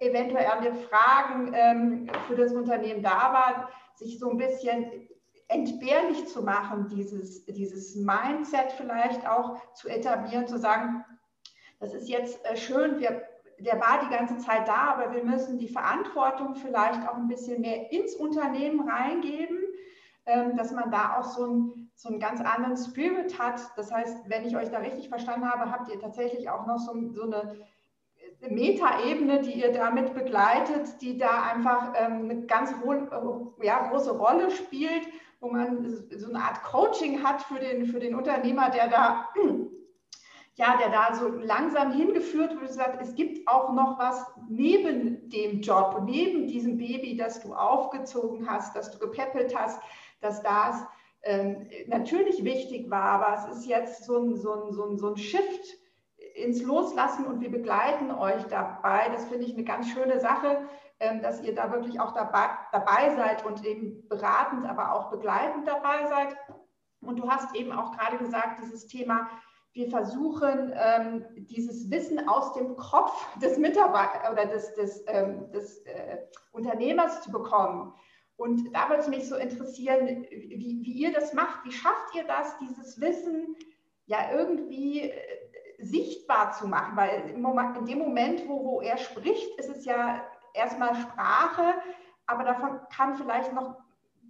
eventuelle 0.00 0.74
Fragen 0.74 1.52
ähm, 1.54 2.10
für 2.26 2.36
das 2.36 2.52
Unternehmen 2.52 3.02
da 3.02 3.32
war, 3.32 3.70
sich 3.94 4.18
so 4.18 4.30
ein 4.30 4.38
bisschen 4.38 5.08
entbehrlich 5.48 6.26
zu 6.26 6.42
machen, 6.42 6.88
dieses, 6.88 7.44
dieses 7.44 7.96
Mindset 7.96 8.72
vielleicht 8.76 9.28
auch 9.28 9.60
zu 9.74 9.88
etablieren, 9.88 10.46
zu 10.46 10.58
sagen, 10.58 11.04
das 11.80 11.92
ist 11.92 12.08
jetzt 12.08 12.44
äh, 12.46 12.56
schön, 12.56 13.00
wir 13.00 13.22
der 13.60 13.80
war 13.80 14.00
die 14.02 14.14
ganze 14.14 14.38
Zeit 14.38 14.66
da, 14.66 14.94
aber 14.94 15.14
wir 15.14 15.24
müssen 15.24 15.58
die 15.58 15.68
Verantwortung 15.68 16.54
vielleicht 16.54 17.06
auch 17.08 17.16
ein 17.16 17.28
bisschen 17.28 17.60
mehr 17.60 17.92
ins 17.92 18.14
Unternehmen 18.14 18.88
reingeben, 18.88 19.58
ähm, 20.26 20.56
dass 20.56 20.72
man 20.72 20.90
da 20.90 21.18
auch 21.18 21.24
so, 21.24 21.46
ein, 21.46 21.79
so 22.00 22.08
einen 22.08 22.18
ganz 22.18 22.40
anderen 22.40 22.78
Spirit 22.78 23.38
hat. 23.38 23.60
Das 23.76 23.92
heißt, 23.92 24.22
wenn 24.26 24.46
ich 24.46 24.56
euch 24.56 24.70
da 24.70 24.78
richtig 24.78 25.10
verstanden 25.10 25.50
habe, 25.50 25.70
habt 25.70 25.90
ihr 25.90 26.00
tatsächlich 26.00 26.48
auch 26.48 26.66
noch 26.66 26.78
so, 26.78 26.94
so 27.12 27.24
eine 27.24 27.58
Metaebene, 28.48 29.40
die 29.40 29.60
ihr 29.60 29.70
damit 29.70 30.14
begleitet, 30.14 31.02
die 31.02 31.18
da 31.18 31.42
einfach 31.42 31.92
ähm, 31.94 32.24
eine 32.24 32.46
ganz 32.46 32.72
ja, 33.60 33.88
große 33.88 34.16
Rolle 34.16 34.50
spielt, 34.50 35.08
wo 35.40 35.50
man 35.50 35.86
so 36.16 36.30
eine 36.30 36.42
Art 36.42 36.62
Coaching 36.62 37.22
hat 37.22 37.42
für 37.42 37.58
den, 37.58 37.84
für 37.84 38.00
den 38.00 38.14
Unternehmer, 38.14 38.70
der 38.70 38.88
da 38.88 39.28
ja, 40.54 40.78
der 40.78 40.88
da 40.88 41.14
so 41.14 41.28
langsam 41.28 41.92
hingeführt 41.92 42.58
wird, 42.58 42.72
sagt, 42.72 43.02
es 43.02 43.14
gibt 43.14 43.46
auch 43.46 43.74
noch 43.74 43.98
was 43.98 44.26
neben 44.48 45.28
dem 45.28 45.60
Job, 45.60 46.00
neben 46.06 46.46
diesem 46.46 46.78
Baby, 46.78 47.16
das 47.16 47.42
du 47.42 47.52
aufgezogen 47.52 48.48
hast, 48.48 48.74
das 48.74 48.90
du 48.90 48.98
gepäppelt 48.98 49.54
hast, 49.54 49.82
das 50.22 50.42
ähm, 51.22 51.68
natürlich 51.86 52.44
wichtig 52.44 52.90
war, 52.90 53.22
aber 53.22 53.34
es 53.34 53.58
ist 53.58 53.66
jetzt 53.66 54.04
so 54.04 54.18
ein, 54.18 54.36
so 54.36 54.52
ein, 54.52 54.72
so 54.72 54.84
ein, 54.84 54.98
so 54.98 55.08
ein 55.08 55.16
Shift 55.16 55.76
ins 56.34 56.62
Loslassen 56.62 57.26
und 57.26 57.40
wir 57.40 57.50
begleiten 57.50 58.10
euch 58.10 58.42
dabei. 58.44 59.08
Das 59.12 59.24
finde 59.26 59.44
ich 59.44 59.54
eine 59.54 59.64
ganz 59.64 59.88
schöne 59.88 60.20
Sache, 60.20 60.62
ähm, 60.98 61.20
dass 61.22 61.42
ihr 61.42 61.54
da 61.54 61.72
wirklich 61.72 62.00
auch 62.00 62.12
dabei, 62.12 62.48
dabei 62.72 63.14
seid 63.16 63.44
und 63.44 63.64
eben 63.64 64.08
beratend, 64.08 64.66
aber 64.66 64.94
auch 64.94 65.10
begleitend 65.10 65.66
dabei 65.66 66.06
seid. 66.08 66.36
Und 67.02 67.18
du 67.18 67.28
hast 67.28 67.54
eben 67.54 67.72
auch 67.72 67.96
gerade 67.96 68.18
gesagt, 68.18 68.60
dieses 68.62 68.86
Thema 68.86 69.28
wir 69.72 69.88
versuchen, 69.88 70.72
ähm, 70.74 71.24
dieses 71.36 71.90
Wissen 71.90 72.28
aus 72.28 72.54
dem 72.54 72.76
Kopf 72.76 73.12
des 73.38 73.56
Mitarbeiters 73.56 74.32
oder 74.32 74.46
des, 74.46 74.74
des, 74.74 75.04
ähm, 75.06 75.50
des 75.52 75.78
äh, 75.86 76.18
Unternehmers 76.50 77.22
zu 77.22 77.30
bekommen. 77.30 77.94
Und 78.40 78.72
da 78.74 78.88
würde 78.88 79.02
es 79.02 79.08
mich 79.08 79.28
so 79.28 79.36
interessieren, 79.36 80.26
wie, 80.30 80.80
wie, 80.82 80.92
ihr 80.92 81.12
das 81.12 81.34
macht. 81.34 81.62
Wie 81.66 81.72
schafft 81.72 82.14
ihr 82.14 82.24
das, 82.24 82.56
dieses 82.56 82.98
Wissen 82.98 83.54
ja 84.06 84.32
irgendwie 84.32 85.10
äh, 85.10 85.12
sichtbar 85.78 86.52
zu 86.52 86.66
machen? 86.66 86.96
Weil 86.96 87.28
in 87.28 87.84
dem 87.84 87.98
Moment, 87.98 88.48
wo, 88.48 88.64
wo 88.64 88.80
er 88.80 88.96
spricht, 88.96 89.58
ist 89.58 89.68
es 89.68 89.84
ja 89.84 90.24
erstmal 90.54 90.94
Sprache, 90.94 91.74
aber 92.26 92.44
davon 92.44 92.80
kann 92.90 93.14
vielleicht 93.16 93.52
noch 93.52 93.76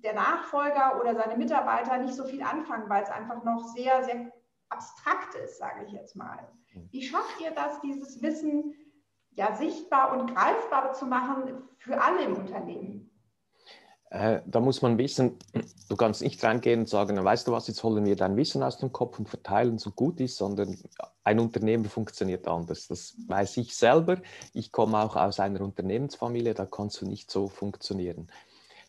der 0.02 0.14
Nachfolger 0.14 1.00
oder 1.00 1.14
seine 1.14 1.36
Mitarbeiter 1.36 1.98
nicht 1.98 2.14
so 2.14 2.24
viel 2.24 2.42
anfangen, 2.42 2.90
weil 2.90 3.04
es 3.04 3.10
einfach 3.10 3.44
noch 3.44 3.62
sehr, 3.76 4.02
sehr 4.02 4.32
abstrakt 4.70 5.36
ist, 5.36 5.58
sage 5.58 5.84
ich 5.84 5.92
jetzt 5.92 6.16
mal. 6.16 6.50
Wie 6.90 7.02
schafft 7.02 7.40
ihr 7.40 7.52
das, 7.52 7.80
dieses 7.80 8.20
Wissen 8.22 8.74
ja 9.30 9.54
sichtbar 9.54 10.18
und 10.18 10.34
greifbar 10.34 10.94
zu 10.94 11.06
machen 11.06 11.62
für 11.78 12.02
alle 12.02 12.24
im 12.24 12.34
Unternehmen? 12.34 13.09
Äh, 14.10 14.40
da 14.44 14.58
muss 14.58 14.82
man 14.82 14.98
wissen, 14.98 15.38
du 15.88 15.96
kannst 15.96 16.20
nicht 16.20 16.42
reingehen 16.42 16.80
und 16.80 16.88
sagen, 16.88 17.22
weißt 17.22 17.46
du 17.46 17.52
was, 17.52 17.68
jetzt 17.68 17.82
holen 17.84 18.04
wir 18.04 18.16
dein 18.16 18.36
Wissen 18.36 18.62
aus 18.64 18.78
dem 18.78 18.92
Kopf 18.92 19.20
und 19.20 19.28
verteilen, 19.28 19.78
so 19.78 19.92
gut 19.92 20.18
ist, 20.20 20.36
sondern 20.36 20.76
ein 21.22 21.38
Unternehmen 21.38 21.84
funktioniert 21.84 22.48
anders. 22.48 22.88
Das 22.88 23.14
weiß 23.28 23.56
ich 23.58 23.76
selber. 23.76 24.20
Ich 24.52 24.72
komme 24.72 24.98
auch 24.98 25.14
aus 25.14 25.38
einer 25.38 25.60
Unternehmensfamilie, 25.60 26.54
da 26.54 26.66
kannst 26.66 27.00
du 27.00 27.06
nicht 27.06 27.30
so 27.30 27.46
funktionieren. 27.46 28.28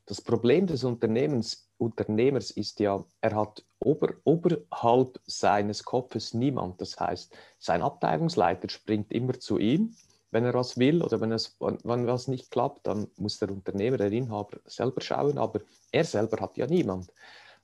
Das 0.07 0.21
Problem 0.21 0.65
des 0.65 0.83
Unternehmens, 0.83 1.69
Unternehmers 1.77 2.49
ist 2.49 2.79
ja, 2.79 3.03
er 3.21 3.35
hat 3.35 3.63
ober, 3.79 4.15
oberhalb 4.23 5.19
seines 5.27 5.83
Kopfes 5.83 6.33
niemand. 6.33 6.81
Das 6.81 6.99
heißt, 6.99 7.31
sein 7.59 7.83
Abteilungsleiter 7.83 8.69
springt 8.69 9.11
immer 9.11 9.39
zu 9.39 9.59
ihm 9.59 9.95
wenn 10.31 10.45
er 10.45 10.53
was 10.53 10.77
will 10.77 11.03
oder 11.03 11.19
wenn, 11.21 11.31
es, 11.31 11.57
wenn 11.59 12.07
was 12.07 12.27
nicht 12.27 12.51
klappt, 12.51 12.87
dann 12.87 13.07
muss 13.17 13.39
der 13.39 13.51
Unternehmer, 13.51 13.97
der 13.97 14.11
Inhaber 14.11 14.59
selber 14.65 15.01
schauen, 15.01 15.37
aber 15.37 15.61
er 15.91 16.05
selber 16.05 16.41
hat 16.41 16.57
ja 16.57 16.67
niemand. 16.67 17.11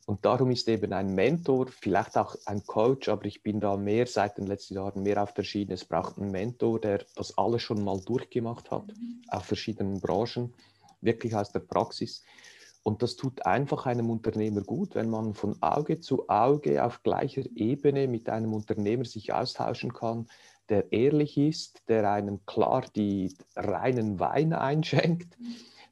Und 0.06 0.24
darum 0.24 0.52
ist 0.52 0.70
eben 0.70 0.94
ein 0.94 1.16
Mentor, 1.16 1.68
vielleicht 1.68 2.18
auch 2.18 2.38
ein 2.46 2.66
Coach, 2.66 3.10
aber 3.10 3.26
ich 3.26 3.44
bin 3.44 3.60
da 3.60 3.76
mehr 3.76 4.08
seit 4.08 4.38
den 4.38 4.48
letzten 4.48 4.76
Jahren 4.76 5.04
mehr 5.04 5.22
auf 5.22 5.34
der 5.34 5.44
Schiene. 5.44 5.74
Es 5.74 5.84
braucht 5.84 6.18
einen 6.18 6.32
Mentor, 6.32 6.80
der 6.80 7.04
das 7.16 7.38
alles 7.38 7.62
schon 7.62 7.84
mal 7.84 8.00
durchgemacht 8.00 8.72
hat, 8.72 8.88
mhm. 8.88 9.22
auf 9.28 9.44
verschiedenen 9.44 10.00
Branchen, 10.00 10.54
wirklich 11.02 11.36
aus 11.36 11.52
der 11.52 11.60
Praxis. 11.60 12.24
Und 12.84 13.02
das 13.02 13.18
tut 13.18 13.46
einfach 13.46 13.86
einem 13.86 14.10
Unternehmer 14.10 14.62
gut, 14.62 14.96
wenn 14.96 15.10
man 15.10 15.34
von 15.34 15.62
Auge 15.62 16.00
zu 16.00 16.30
Auge 16.30 16.86
auf 16.86 17.04
gleicher 17.04 17.44
Ebene 17.56 18.08
mit 18.08 18.30
einem 18.30 18.54
Unternehmer 18.54 19.04
sich 19.04 19.34
austauschen 19.34 19.92
kann, 19.92 20.30
der 20.70 20.92
ehrlich 20.92 21.38
ist, 21.38 21.82
der 21.88 22.12
einem 22.12 22.46
klar 22.46 22.86
die 22.96 23.36
reinen 23.56 24.20
Weine 24.20 24.62
einschenkt. 24.62 25.38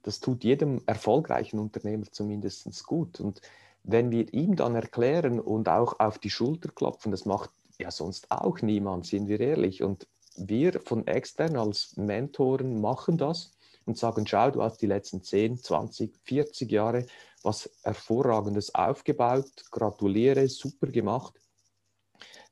Das 0.03 0.19
tut 0.19 0.43
jedem 0.43 0.81
erfolgreichen 0.85 1.59
Unternehmer 1.59 2.05
zumindest 2.11 2.85
gut. 2.85 3.19
Und 3.19 3.41
wenn 3.83 4.11
wir 4.11 4.33
ihm 4.33 4.55
dann 4.55 4.75
erklären 4.75 5.39
und 5.39 5.69
auch 5.69 5.99
auf 5.99 6.19
die 6.19 6.29
Schulter 6.29 6.69
klopfen, 6.69 7.11
das 7.11 7.25
macht 7.25 7.49
ja 7.79 7.91
sonst 7.91 8.31
auch 8.31 8.61
niemand, 8.61 9.05
sind 9.05 9.27
wir 9.27 9.39
ehrlich. 9.39 9.83
Und 9.83 10.07
wir 10.35 10.79
von 10.81 11.07
extern 11.07 11.55
als 11.55 11.95
Mentoren 11.97 12.81
machen 12.81 13.17
das 13.17 13.51
und 13.85 13.97
sagen, 13.97 14.27
schau, 14.27 14.51
du 14.51 14.61
hast 14.61 14.81
die 14.81 14.87
letzten 14.87 15.23
10, 15.23 15.59
20, 15.59 16.15
40 16.23 16.71
Jahre 16.71 17.05
was 17.45 17.69
Hervorragendes 17.83 18.73
aufgebaut, 18.73 19.65
gratuliere, 19.69 20.49
super 20.49 20.87
gemacht. 20.87 21.39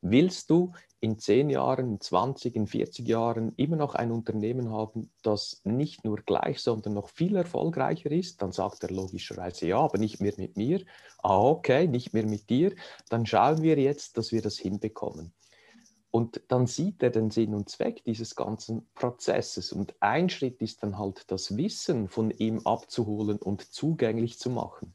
Willst 0.05 0.49
du 0.49 0.73
in 0.99 1.17
10 1.17 1.49
Jahren, 1.49 1.93
in 1.93 2.01
20, 2.01 2.57
in 2.57 2.67
40 2.67 3.07
Jahren 3.07 3.53
immer 3.55 3.77
noch 3.77 3.95
ein 3.95 4.11
Unternehmen 4.11 4.69
haben, 4.69 5.09
das 5.21 5.61
nicht 5.63 6.03
nur 6.03 6.17
gleich, 6.17 6.59
sondern 6.59 6.93
noch 6.93 7.07
viel 7.07 7.37
erfolgreicher 7.37 8.11
ist, 8.11 8.41
dann 8.41 8.51
sagt 8.51 8.83
er 8.83 8.91
logischerweise 8.91 9.67
ja, 9.67 9.77
aber 9.77 9.97
nicht 9.97 10.19
mehr 10.19 10.33
mit 10.35 10.57
mir. 10.57 10.81
Ah, 11.21 11.39
okay, 11.39 11.87
nicht 11.87 12.13
mehr 12.13 12.25
mit 12.25 12.49
dir. 12.49 12.75
Dann 13.09 13.25
schauen 13.25 13.61
wir 13.61 13.79
jetzt, 13.79 14.17
dass 14.17 14.33
wir 14.33 14.41
das 14.41 14.57
hinbekommen. 14.57 15.33
Und 16.11 16.41
dann 16.49 16.67
sieht 16.67 17.01
er 17.01 17.09
den 17.09 17.31
Sinn 17.31 17.55
und 17.55 17.69
Zweck 17.69 18.03
dieses 18.03 18.35
ganzen 18.35 18.85
Prozesses. 18.93 19.71
Und 19.71 19.95
ein 20.01 20.29
Schritt 20.29 20.61
ist 20.61 20.83
dann 20.83 20.97
halt 20.99 21.23
das 21.31 21.55
Wissen 21.55 22.09
von 22.09 22.29
ihm 22.29 22.59
abzuholen 22.65 23.37
und 23.37 23.61
zugänglich 23.61 24.37
zu 24.37 24.49
machen. 24.49 24.93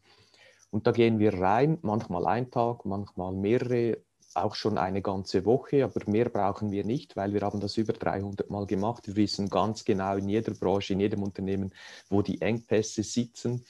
Und 0.71 0.87
da 0.87 0.93
gehen 0.93 1.19
wir 1.19 1.33
rein, 1.33 1.79
manchmal 1.81 2.27
ein 2.27 2.50
Tag, 2.50 2.85
manchmal 2.85 3.33
mehrere, 3.33 3.99
auch 4.45 4.54
schon 4.54 4.78
eine 4.78 5.02
ganze 5.02 5.45
Woche, 5.45 5.85
aber 5.85 6.00
mehr 6.11 6.28
brauchen 6.28 6.71
wir 6.71 6.85
nicht, 6.85 7.16
weil 7.16 7.33
wir 7.33 7.40
haben 7.40 7.61
das 7.61 7.76
über 7.76 7.92
300 7.92 8.50
Mal 8.50 8.66
gemacht. 8.66 9.07
Wir 9.07 9.16
wissen 9.16 9.49
ganz 9.49 9.85
genau 9.85 10.16
in 10.16 10.28
jeder 10.28 10.54
Branche, 10.54 10.92
in 10.92 11.00
jedem 11.00 11.23
Unternehmen, 11.23 11.73
wo 12.09 12.23
die 12.23 12.40
Engpässe 12.40 13.02
sitzen. 13.02 13.64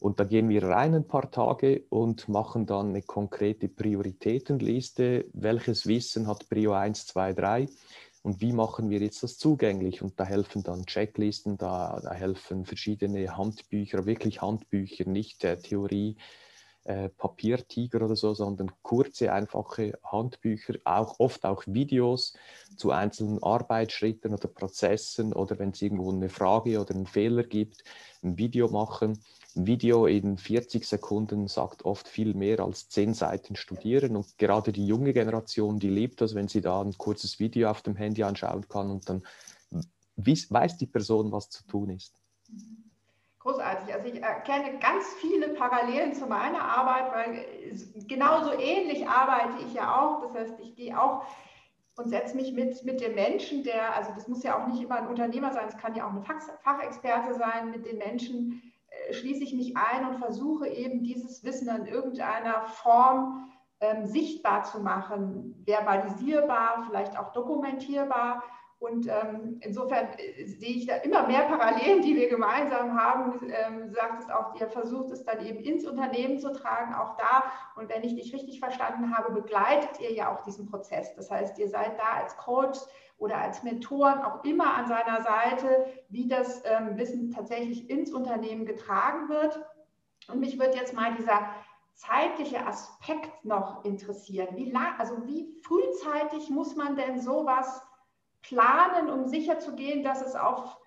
Und 0.00 0.20
da 0.20 0.24
gehen 0.24 0.48
wir 0.50 0.62
rein 0.64 0.94
ein 0.94 1.06
paar 1.06 1.30
Tage 1.30 1.84
und 1.88 2.28
machen 2.28 2.66
dann 2.66 2.90
eine 2.90 3.02
konkrete 3.02 3.68
Prioritätenliste. 3.68 5.24
Welches 5.32 5.86
Wissen 5.86 6.26
hat 6.26 6.48
Prio 6.48 6.72
1, 6.72 7.06
2, 7.06 7.32
3? 7.32 7.68
Und 8.22 8.40
wie 8.40 8.52
machen 8.52 8.90
wir 8.90 9.00
jetzt 9.00 9.22
das 9.22 9.38
zugänglich? 9.38 10.02
Und 10.02 10.18
da 10.18 10.24
helfen 10.24 10.62
dann 10.62 10.86
Checklisten, 10.86 11.58
da, 11.58 12.00
da 12.02 12.12
helfen 12.12 12.64
verschiedene 12.64 13.36
Handbücher, 13.36 14.06
wirklich 14.06 14.40
Handbücher, 14.40 15.08
nicht 15.08 15.44
äh, 15.44 15.58
Theorie, 15.58 16.16
äh, 16.84 17.08
Papiertiger 17.08 18.04
oder 18.04 18.16
so, 18.16 18.34
sondern 18.34 18.70
kurze, 18.82 19.32
einfache 19.32 19.98
Handbücher, 20.04 20.74
auch 20.84 21.18
oft 21.18 21.46
auch 21.46 21.64
Videos 21.66 22.34
zu 22.76 22.90
einzelnen 22.90 23.42
Arbeitsschritten 23.42 24.34
oder 24.34 24.48
Prozessen 24.48 25.32
oder 25.32 25.58
wenn 25.58 25.70
es 25.70 25.80
irgendwo 25.80 26.12
eine 26.12 26.28
Frage 26.28 26.80
oder 26.80 26.94
einen 26.94 27.06
Fehler 27.06 27.42
gibt, 27.42 27.84
ein 28.22 28.36
Video 28.36 28.68
machen. 28.68 29.18
Ein 29.56 29.66
Video 29.66 30.06
in 30.06 30.36
40 30.36 30.84
Sekunden 30.84 31.48
sagt 31.48 31.84
oft 31.84 32.08
viel 32.08 32.34
mehr 32.34 32.60
als 32.60 32.88
10 32.88 33.14
Seiten 33.14 33.56
studieren 33.56 34.16
und 34.16 34.36
gerade 34.36 34.72
die 34.72 34.86
junge 34.86 35.12
Generation, 35.12 35.78
die 35.78 35.90
liebt 35.90 36.20
das, 36.20 36.34
wenn 36.34 36.48
sie 36.48 36.60
da 36.60 36.82
ein 36.82 36.98
kurzes 36.98 37.38
Video 37.38 37.70
auf 37.70 37.80
dem 37.80 37.96
Handy 37.96 38.24
anschauen 38.24 38.68
kann 38.68 38.90
und 38.90 39.08
dann 39.08 39.22
weiß 40.16 40.76
die 40.76 40.86
Person, 40.86 41.32
was 41.32 41.50
zu 41.50 41.64
tun 41.66 41.90
ist. 41.90 42.20
Großartig. 43.44 43.92
Also 43.92 44.08
ich 44.08 44.22
erkenne 44.22 44.78
ganz 44.78 45.04
viele 45.20 45.50
Parallelen 45.50 46.14
zu 46.14 46.26
meiner 46.26 46.62
Arbeit, 46.62 47.12
weil 47.12 47.44
genauso 48.08 48.52
ähnlich 48.58 49.06
arbeite 49.06 49.62
ich 49.66 49.74
ja 49.74 50.00
auch. 50.00 50.22
Das 50.22 50.34
heißt, 50.34 50.60
ich 50.60 50.74
gehe 50.74 50.98
auch 50.98 51.26
und 51.96 52.08
setze 52.08 52.36
mich 52.36 52.54
mit, 52.54 52.82
mit 52.84 53.02
dem 53.02 53.14
Menschen, 53.14 53.62
der, 53.62 53.94
also 53.94 54.12
das 54.14 54.28
muss 54.28 54.42
ja 54.42 54.58
auch 54.58 54.66
nicht 54.66 54.82
immer 54.82 54.96
ein 54.96 55.08
Unternehmer 55.08 55.52
sein, 55.52 55.66
es 55.68 55.76
kann 55.76 55.94
ja 55.94 56.06
auch 56.06 56.12
ein 56.12 56.24
Fachexperte 56.24 57.34
sein, 57.34 57.70
mit 57.70 57.84
den 57.84 57.98
Menschen 57.98 58.62
äh, 58.88 59.12
schließe 59.12 59.44
ich 59.44 59.52
mich 59.52 59.76
ein 59.76 60.08
und 60.08 60.16
versuche 60.16 60.66
eben 60.66 61.02
dieses 61.02 61.44
Wissen 61.44 61.68
in 61.68 61.84
irgendeiner 61.84 62.62
Form 62.62 63.52
ähm, 63.80 64.06
sichtbar 64.06 64.64
zu 64.64 64.80
machen, 64.80 65.62
verbalisierbar, 65.66 66.86
vielleicht 66.88 67.18
auch 67.18 67.32
dokumentierbar 67.32 68.42
und 68.84 69.06
ähm, 69.06 69.58
insofern 69.60 70.08
äh, 70.18 70.44
sehe 70.44 70.76
ich 70.76 70.86
da 70.86 70.96
immer 70.96 71.26
mehr 71.26 71.42
Parallelen, 71.42 72.02
die 72.02 72.14
wir 72.14 72.28
gemeinsam 72.28 73.00
haben. 73.00 73.40
Ähm, 73.50 73.88
du 73.88 73.94
sagtest 73.94 74.30
auch, 74.30 74.54
ihr 74.60 74.68
versucht 74.68 75.10
es 75.10 75.24
dann 75.24 75.44
eben 75.44 75.60
ins 75.60 75.86
Unternehmen 75.86 76.38
zu 76.38 76.52
tragen, 76.52 76.94
auch 76.94 77.16
da. 77.16 77.44
Und 77.76 77.88
wenn 77.88 78.04
ich 78.04 78.14
dich 78.14 78.34
richtig 78.34 78.60
verstanden 78.60 79.16
habe, 79.16 79.32
begleitet 79.32 80.00
ihr 80.00 80.12
ja 80.12 80.34
auch 80.34 80.42
diesen 80.42 80.66
Prozess. 80.66 81.14
Das 81.14 81.30
heißt, 81.30 81.58
ihr 81.58 81.68
seid 81.68 81.98
da 81.98 82.22
als 82.22 82.36
Coach 82.36 82.78
oder 83.16 83.38
als 83.38 83.62
Mentoren 83.62 84.22
auch 84.22 84.44
immer 84.44 84.74
an 84.74 84.86
seiner 84.86 85.22
Seite, 85.22 85.86
wie 86.10 86.28
das 86.28 86.62
ähm, 86.66 86.98
Wissen 86.98 87.30
tatsächlich 87.30 87.88
ins 87.88 88.12
Unternehmen 88.12 88.66
getragen 88.66 89.28
wird. 89.30 89.64
Und 90.28 90.40
mich 90.40 90.58
wird 90.58 90.74
jetzt 90.74 90.92
mal 90.92 91.14
dieser 91.14 91.48
zeitliche 91.94 92.66
Aspekt 92.66 93.44
noch 93.44 93.84
interessieren. 93.84 94.48
Wie 94.56 94.70
lang, 94.70 94.98
also 94.98 95.26
wie 95.26 95.54
frühzeitig 95.62 96.50
muss 96.50 96.76
man 96.76 96.96
denn 96.96 97.20
sowas 97.20 97.82
planen, 98.48 99.10
um 99.10 99.26
sicherzugehen, 99.26 100.02
dass 100.02 100.22
es 100.22 100.34
auf, 100.34 100.78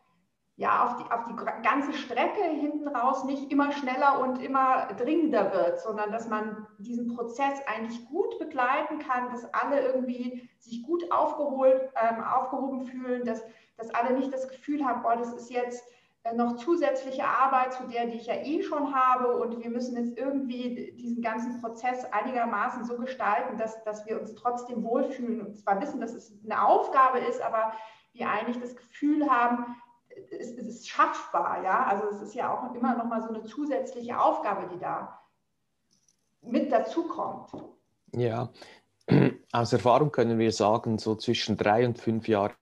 ja, 0.56 0.86
auf, 0.86 0.98
die, 0.98 1.12
auf 1.12 1.26
die 1.26 1.64
ganze 1.64 1.94
Strecke 1.94 2.44
hinten 2.44 2.88
raus 2.88 3.24
nicht 3.26 3.52
immer 3.52 3.72
schneller 3.72 4.20
und 4.20 4.42
immer 4.42 4.88
dringender 4.98 5.52
wird, 5.54 5.80
sondern 5.80 6.12
dass 6.12 6.28
man 6.28 6.68
diesen 6.80 7.16
Prozess 7.16 7.60
eigentlich 7.68 8.06
gut 8.08 8.40
begleiten 8.40 9.00
kann, 9.00 9.30
dass 9.32 9.52
alle 9.54 9.82
irgendwie 9.82 10.50
sich 10.60 10.84
gut 10.84 11.12
aufgeholt, 11.12 11.92
ähm, 12.02 12.24
aufgehoben 12.24 12.86
fühlen, 12.86 13.26
dass, 13.26 13.44
dass 13.78 13.94
alle 13.94 14.18
nicht 14.18 14.34
das 14.34 14.48
Gefühl 14.48 14.86
haben, 14.86 15.02
boah, 15.02 15.16
das 15.16 15.34
ist 15.34 15.50
jetzt 15.50 15.84
noch 16.34 16.58
zusätzliche 16.58 17.26
Arbeit 17.26 17.74
zu 17.74 17.84
der, 17.88 18.08
die 18.08 18.18
ich 18.18 18.28
ja 18.28 18.36
eh 18.36 18.64
schon 18.64 18.94
habe. 18.94 19.38
Und 19.38 19.64
wir 19.64 19.70
müssen 19.70 19.98
jetzt 19.98 20.18
irgendwie 20.18 20.94
diesen 20.98 21.22
ganzen 21.22 21.62
Prozess 21.62 22.06
einigermaßen 22.12 22.86
so 22.86 22.98
gestalten, 22.98 23.58
dass, 23.58 23.84
dass 23.84 24.06
wir 24.06 24.20
uns 24.20 24.36
trotzdem 24.36 24.84
wohlfühlen 24.84 25.42
und 25.42 25.56
zwar 25.56 25.82
wissen, 25.82 26.00
dass 26.02 26.14
es 26.14 26.34
eine 26.44 26.66
Aufgabe 26.66 27.20
ist, 27.20 27.42
aber 27.42 27.74
wir 28.14 28.30
eigentlich 28.30 28.60
das 28.60 28.76
Gefühl 28.76 29.30
haben, 29.30 29.76
es, 30.32 30.52
es 30.52 30.68
ist 30.68 30.90
schaffbar. 30.90 31.64
Ja? 31.64 31.86
Also 31.86 32.08
es 32.10 32.22
ist 32.22 32.36
ja 32.36 32.52
auch 32.52 32.74
immer 32.74 32.96
noch 32.96 33.06
mal 33.06 33.22
so 33.22 33.30
eine 33.30 33.44
zusätzliche 33.44 34.20
Aufgabe, 34.20 34.70
die 34.74 34.80
da 34.80 35.22
mit 36.42 36.72
dazukommt. 36.72 37.52
Ja, 38.14 38.50
aus 39.52 39.74
Erfahrung 39.74 40.12
können 40.12 40.40
wir 40.40 40.52
sagen, 40.52 40.98
so 40.98 41.16
zwischen 41.16 41.58
drei 41.58 41.86
und 41.86 42.00
fünf 42.00 42.28
Jahren 42.28 42.54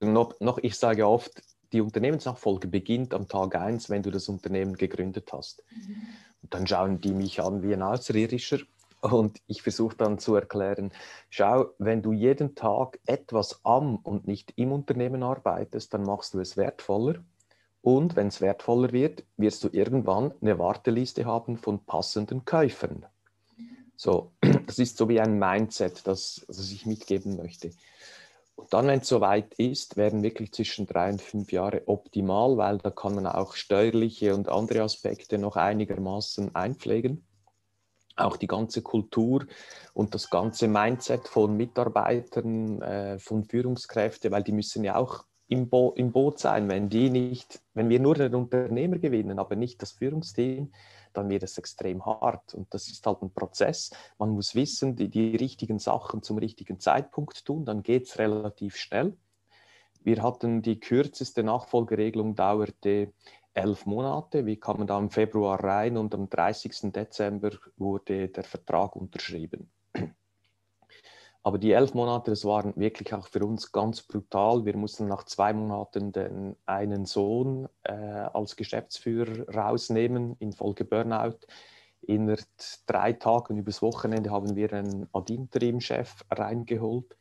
noch, 0.00 0.38
noch, 0.40 0.58
ich 0.58 0.76
sage 0.76 1.06
oft, 1.06 1.42
die 1.72 1.80
Unternehmensnachfolge 1.80 2.68
beginnt 2.68 3.14
am 3.14 3.28
Tag 3.28 3.54
1, 3.54 3.90
wenn 3.90 4.02
du 4.02 4.10
das 4.10 4.28
Unternehmen 4.28 4.76
gegründet 4.76 5.32
hast. 5.32 5.62
Mhm. 5.70 5.96
Und 6.42 6.54
dann 6.54 6.66
schauen 6.66 7.00
die 7.00 7.12
mich 7.12 7.40
an 7.40 7.62
wie 7.62 7.72
ein 7.72 7.82
Außerirdischer 7.82 8.58
und 9.00 9.40
ich 9.46 9.62
versuche 9.62 9.96
dann 9.96 10.18
zu 10.18 10.34
erklären, 10.34 10.92
schau, 11.30 11.70
wenn 11.78 12.02
du 12.02 12.12
jeden 12.12 12.54
Tag 12.54 12.98
etwas 13.06 13.60
am 13.64 13.96
und 13.96 14.26
nicht 14.26 14.52
im 14.56 14.72
Unternehmen 14.72 15.22
arbeitest, 15.22 15.94
dann 15.94 16.02
machst 16.02 16.34
du 16.34 16.40
es 16.40 16.56
wertvoller. 16.56 17.16
Und 17.82 18.14
wenn 18.14 18.26
es 18.26 18.42
wertvoller 18.42 18.92
wird, 18.92 19.24
wirst 19.38 19.64
du 19.64 19.68
irgendwann 19.72 20.34
eine 20.42 20.58
Warteliste 20.58 21.24
haben 21.24 21.56
von 21.56 21.82
passenden 21.84 22.44
Käufern. 22.44 23.06
So, 23.96 24.32
das 24.66 24.78
ist 24.78 24.98
so 24.98 25.08
wie 25.08 25.20
ein 25.20 25.38
Mindset, 25.38 26.06
das, 26.06 26.44
das 26.46 26.70
ich 26.70 26.84
mitgeben 26.84 27.36
möchte. 27.36 27.70
Und 28.60 28.74
dann, 28.74 28.86
wenn 28.88 29.00
es 29.00 29.08
soweit 29.08 29.54
ist, 29.54 29.96
werden 29.96 30.22
wirklich 30.22 30.52
zwischen 30.52 30.86
drei 30.86 31.10
und 31.10 31.22
fünf 31.22 31.50
Jahre 31.50 31.82
optimal, 31.86 32.58
weil 32.58 32.76
da 32.76 32.90
kann 32.90 33.14
man 33.14 33.26
auch 33.26 33.54
steuerliche 33.54 34.34
und 34.34 34.50
andere 34.50 34.82
Aspekte 34.82 35.38
noch 35.38 35.56
einigermaßen 35.56 36.54
einpflegen. 36.54 37.24
Auch 38.16 38.36
die 38.36 38.46
ganze 38.46 38.82
Kultur 38.82 39.46
und 39.94 40.14
das 40.14 40.28
ganze 40.28 40.68
Mindset 40.68 41.26
von 41.26 41.56
Mitarbeitern, 41.56 42.82
äh, 42.82 43.18
von 43.18 43.44
Führungskräften, 43.44 44.30
weil 44.30 44.42
die 44.42 44.52
müssen 44.52 44.84
ja 44.84 44.96
auch 44.96 45.24
im, 45.48 45.70
Bo 45.70 45.94
im 45.96 46.12
Boot 46.12 46.38
sein. 46.38 46.68
Wenn 46.68 46.90
die 46.90 47.08
nicht, 47.08 47.62
wenn 47.72 47.88
wir 47.88 47.98
nur 47.98 48.14
den 48.14 48.34
Unternehmer 48.34 48.98
gewinnen, 48.98 49.38
aber 49.38 49.56
nicht 49.56 49.80
das 49.80 49.92
Führungsteam, 49.92 50.70
dann 51.12 51.28
wird 51.28 51.42
es 51.42 51.58
extrem 51.58 52.04
hart. 52.04 52.54
Und 52.54 52.72
das 52.72 52.88
ist 52.88 53.06
halt 53.06 53.22
ein 53.22 53.32
Prozess. 53.32 53.90
Man 54.18 54.30
muss 54.30 54.54
wissen, 54.54 54.96
die, 54.96 55.08
die 55.08 55.36
richtigen 55.36 55.78
Sachen 55.78 56.22
zum 56.22 56.38
richtigen 56.38 56.80
Zeitpunkt 56.80 57.44
tun, 57.44 57.64
dann 57.64 57.82
geht 57.82 58.06
es 58.06 58.18
relativ 58.18 58.76
schnell. 58.76 59.16
Wir 60.02 60.22
hatten 60.22 60.62
die 60.62 60.80
kürzeste 60.80 61.42
Nachfolgeregelung, 61.42 62.34
dauerte 62.34 63.12
elf 63.52 63.86
Monate. 63.86 64.46
Wir 64.46 64.58
kamen 64.58 64.86
da 64.86 64.98
im 64.98 65.10
Februar 65.10 65.62
rein 65.62 65.96
und 65.96 66.14
am 66.14 66.28
30. 66.28 66.92
Dezember 66.92 67.50
wurde 67.76 68.28
der 68.28 68.44
Vertrag 68.44 68.96
unterschrieben. 68.96 69.70
Aber 71.42 71.56
die 71.58 71.72
elf 71.72 71.94
Monate, 71.94 72.30
das 72.30 72.44
waren 72.44 72.74
wirklich 72.76 73.14
auch 73.14 73.26
für 73.26 73.44
uns 73.46 73.72
ganz 73.72 74.02
brutal. 74.02 74.66
Wir 74.66 74.76
mussten 74.76 75.06
nach 75.06 75.24
zwei 75.24 75.54
Monaten 75.54 76.12
den 76.12 76.56
einen 76.66 77.06
Sohn 77.06 77.66
äh, 77.82 77.92
als 77.92 78.56
Geschäftsführer 78.56 79.48
rausnehmen 79.48 80.36
infolge 80.38 80.84
Burnout. 80.84 81.38
Innerhalb 82.02 82.44
drei 82.86 83.14
Tagen 83.14 83.58
übers 83.58 83.80
Wochenende 83.80 84.30
haben 84.30 84.54
wir 84.54 84.72
einen 84.72 85.08
Ad-Interim-Chef 85.12 86.24
reingeholt 86.30 87.16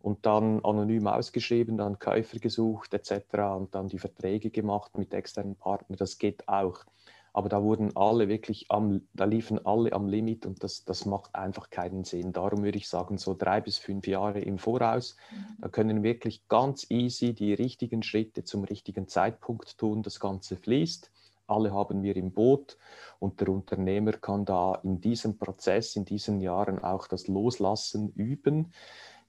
und 0.00 0.24
dann 0.24 0.64
anonym 0.64 1.06
ausgeschrieben, 1.06 1.76
dann 1.76 1.98
Käufer 1.98 2.38
gesucht 2.38 2.94
etc. 2.94 3.14
und 3.56 3.74
dann 3.74 3.88
die 3.88 3.98
Verträge 3.98 4.50
gemacht 4.50 4.96
mit 4.96 5.12
externen 5.12 5.56
Partnern. 5.56 5.96
Das 5.98 6.18
geht 6.18 6.48
auch 6.48 6.84
aber 7.32 7.48
da 7.48 7.62
wurden 7.62 7.96
alle 7.96 8.28
wirklich 8.28 8.66
am, 8.68 9.02
da 9.14 9.24
liefen 9.24 9.64
alle 9.64 9.92
am 9.92 10.08
Limit 10.08 10.44
und 10.44 10.62
das, 10.62 10.84
das 10.84 11.06
macht 11.06 11.34
einfach 11.34 11.70
keinen 11.70 12.04
Sinn. 12.04 12.32
Darum 12.32 12.62
würde 12.62 12.78
ich 12.78 12.88
sagen, 12.88 13.16
so 13.16 13.34
drei 13.34 13.60
bis 13.60 13.78
fünf 13.78 14.06
Jahre 14.06 14.40
im 14.40 14.58
Voraus, 14.58 15.16
mhm. 15.30 15.56
da 15.60 15.68
können 15.68 16.02
wirklich 16.02 16.46
ganz 16.48 16.90
easy 16.90 17.32
die 17.32 17.54
richtigen 17.54 18.02
Schritte 18.02 18.44
zum 18.44 18.64
richtigen 18.64 19.08
Zeitpunkt 19.08 19.78
tun. 19.78 20.02
Das 20.02 20.20
Ganze 20.20 20.56
fließt, 20.56 21.10
alle 21.46 21.72
haben 21.72 22.02
wir 22.02 22.16
im 22.16 22.32
Boot 22.32 22.76
und 23.18 23.40
der 23.40 23.48
Unternehmer 23.48 24.12
kann 24.12 24.44
da 24.44 24.74
in 24.82 25.00
diesem 25.00 25.38
Prozess, 25.38 25.96
in 25.96 26.04
diesen 26.04 26.40
Jahren 26.40 26.78
auch 26.82 27.06
das 27.06 27.28
Loslassen 27.28 28.12
üben 28.14 28.72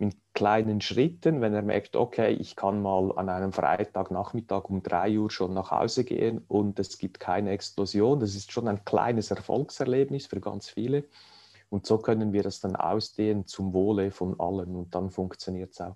in 0.04 0.14
kleinen 0.34 0.82
Schritten, 0.82 1.40
wenn 1.40 1.54
er 1.54 1.62
merkt, 1.62 1.96
okay, 1.96 2.34
ich 2.34 2.56
kann 2.56 2.82
mal 2.82 3.18
an 3.18 3.30
einem 3.30 3.54
Freitagnachmittag 3.54 4.66
um 4.66 4.84
drei 4.84 5.18
Uhr 5.18 5.32
schon 5.32 5.54
nach 5.54 5.72
Hause 5.72 6.04
gehen 6.04 6.44
und 6.48 6.78
es 6.80 6.98
gibt 6.98 7.20
keine 7.20 7.52
Explosion. 7.52 8.20
Das 8.20 8.36
ist 8.36 8.52
schon 8.52 8.68
ein 8.68 8.84
kleines 8.84 9.32
Erfolgserlebnis 9.32 10.26
für 10.26 10.42
ganz 10.42 10.70
viele. 10.70 11.06
Und 11.70 11.86
so 11.86 11.98
können 11.98 12.34
wir 12.34 12.44
das 12.44 12.60
dann 12.60 12.76
ausdehnen 12.76 13.48
zum 13.48 13.74
Wohle 13.74 14.12
von 14.12 14.40
allen 14.40 14.76
und 14.76 14.94
dann 14.94 15.10
funktioniert 15.10 15.72
es 15.72 15.82
auch. 15.82 15.96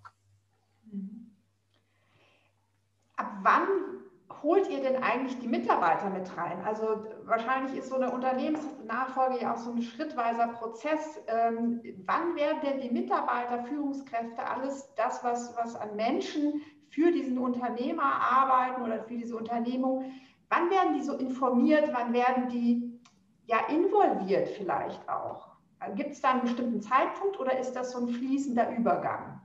Ab 3.18 3.32
wann 3.44 3.97
holt 4.44 4.70
ihr 4.70 4.82
denn 4.82 5.02
eigentlich 5.02 5.40
die 5.40 5.48
Mitarbeiter 5.48 6.10
mit 6.10 6.36
rein? 6.38 6.64
Also 6.66 7.06
wahrscheinlich 7.26 7.78
ist 7.78 7.90
so 7.90 7.96
eine 7.96 8.12
Unternehmensnachfolge 8.12 9.42
ja 9.42 9.54
auch 9.54 9.58
so 9.58 9.72
ein 9.72 9.82
schrittweiser 9.82 10.48
Prozess. 10.48 11.20
Ähm, 11.28 11.82
wann 12.06 12.36
werden 12.36 12.60
denn 12.64 12.80
die 12.80 12.90
Mitarbeiter, 12.90 13.64
Führungskräfte, 13.66 14.46
alles 14.46 14.94
das, 14.96 15.24
was, 15.24 15.56
was 15.58 15.76
an 15.76 15.96
Menschen 15.96 16.62
für 16.90 17.12
diesen 17.12 17.38
Unternehmer 17.38 18.04
arbeiten 18.04 18.82
oder 18.82 19.04
für 19.04 19.18
diese 19.18 19.36
Unternehmung, 19.36 20.12
wann 20.50 20.70
werden 20.70 20.94
die 20.96 21.04
so 21.04 21.14
informiert, 21.14 21.90
wann 21.94 22.14
werden 22.14 22.50
die 22.50 23.00
ja 23.46 23.58
involviert 23.70 24.50
vielleicht 24.50 25.08
auch? 25.10 25.48
Gibt 25.96 26.12
es 26.12 26.22
da 26.22 26.32
einen 26.32 26.42
bestimmten 26.42 26.82
Zeitpunkt 26.82 27.40
oder 27.40 27.58
ist 27.58 27.74
das 27.74 27.92
so 27.92 28.00
ein 28.00 28.08
fließender 28.08 28.76
Übergang? 28.76 29.37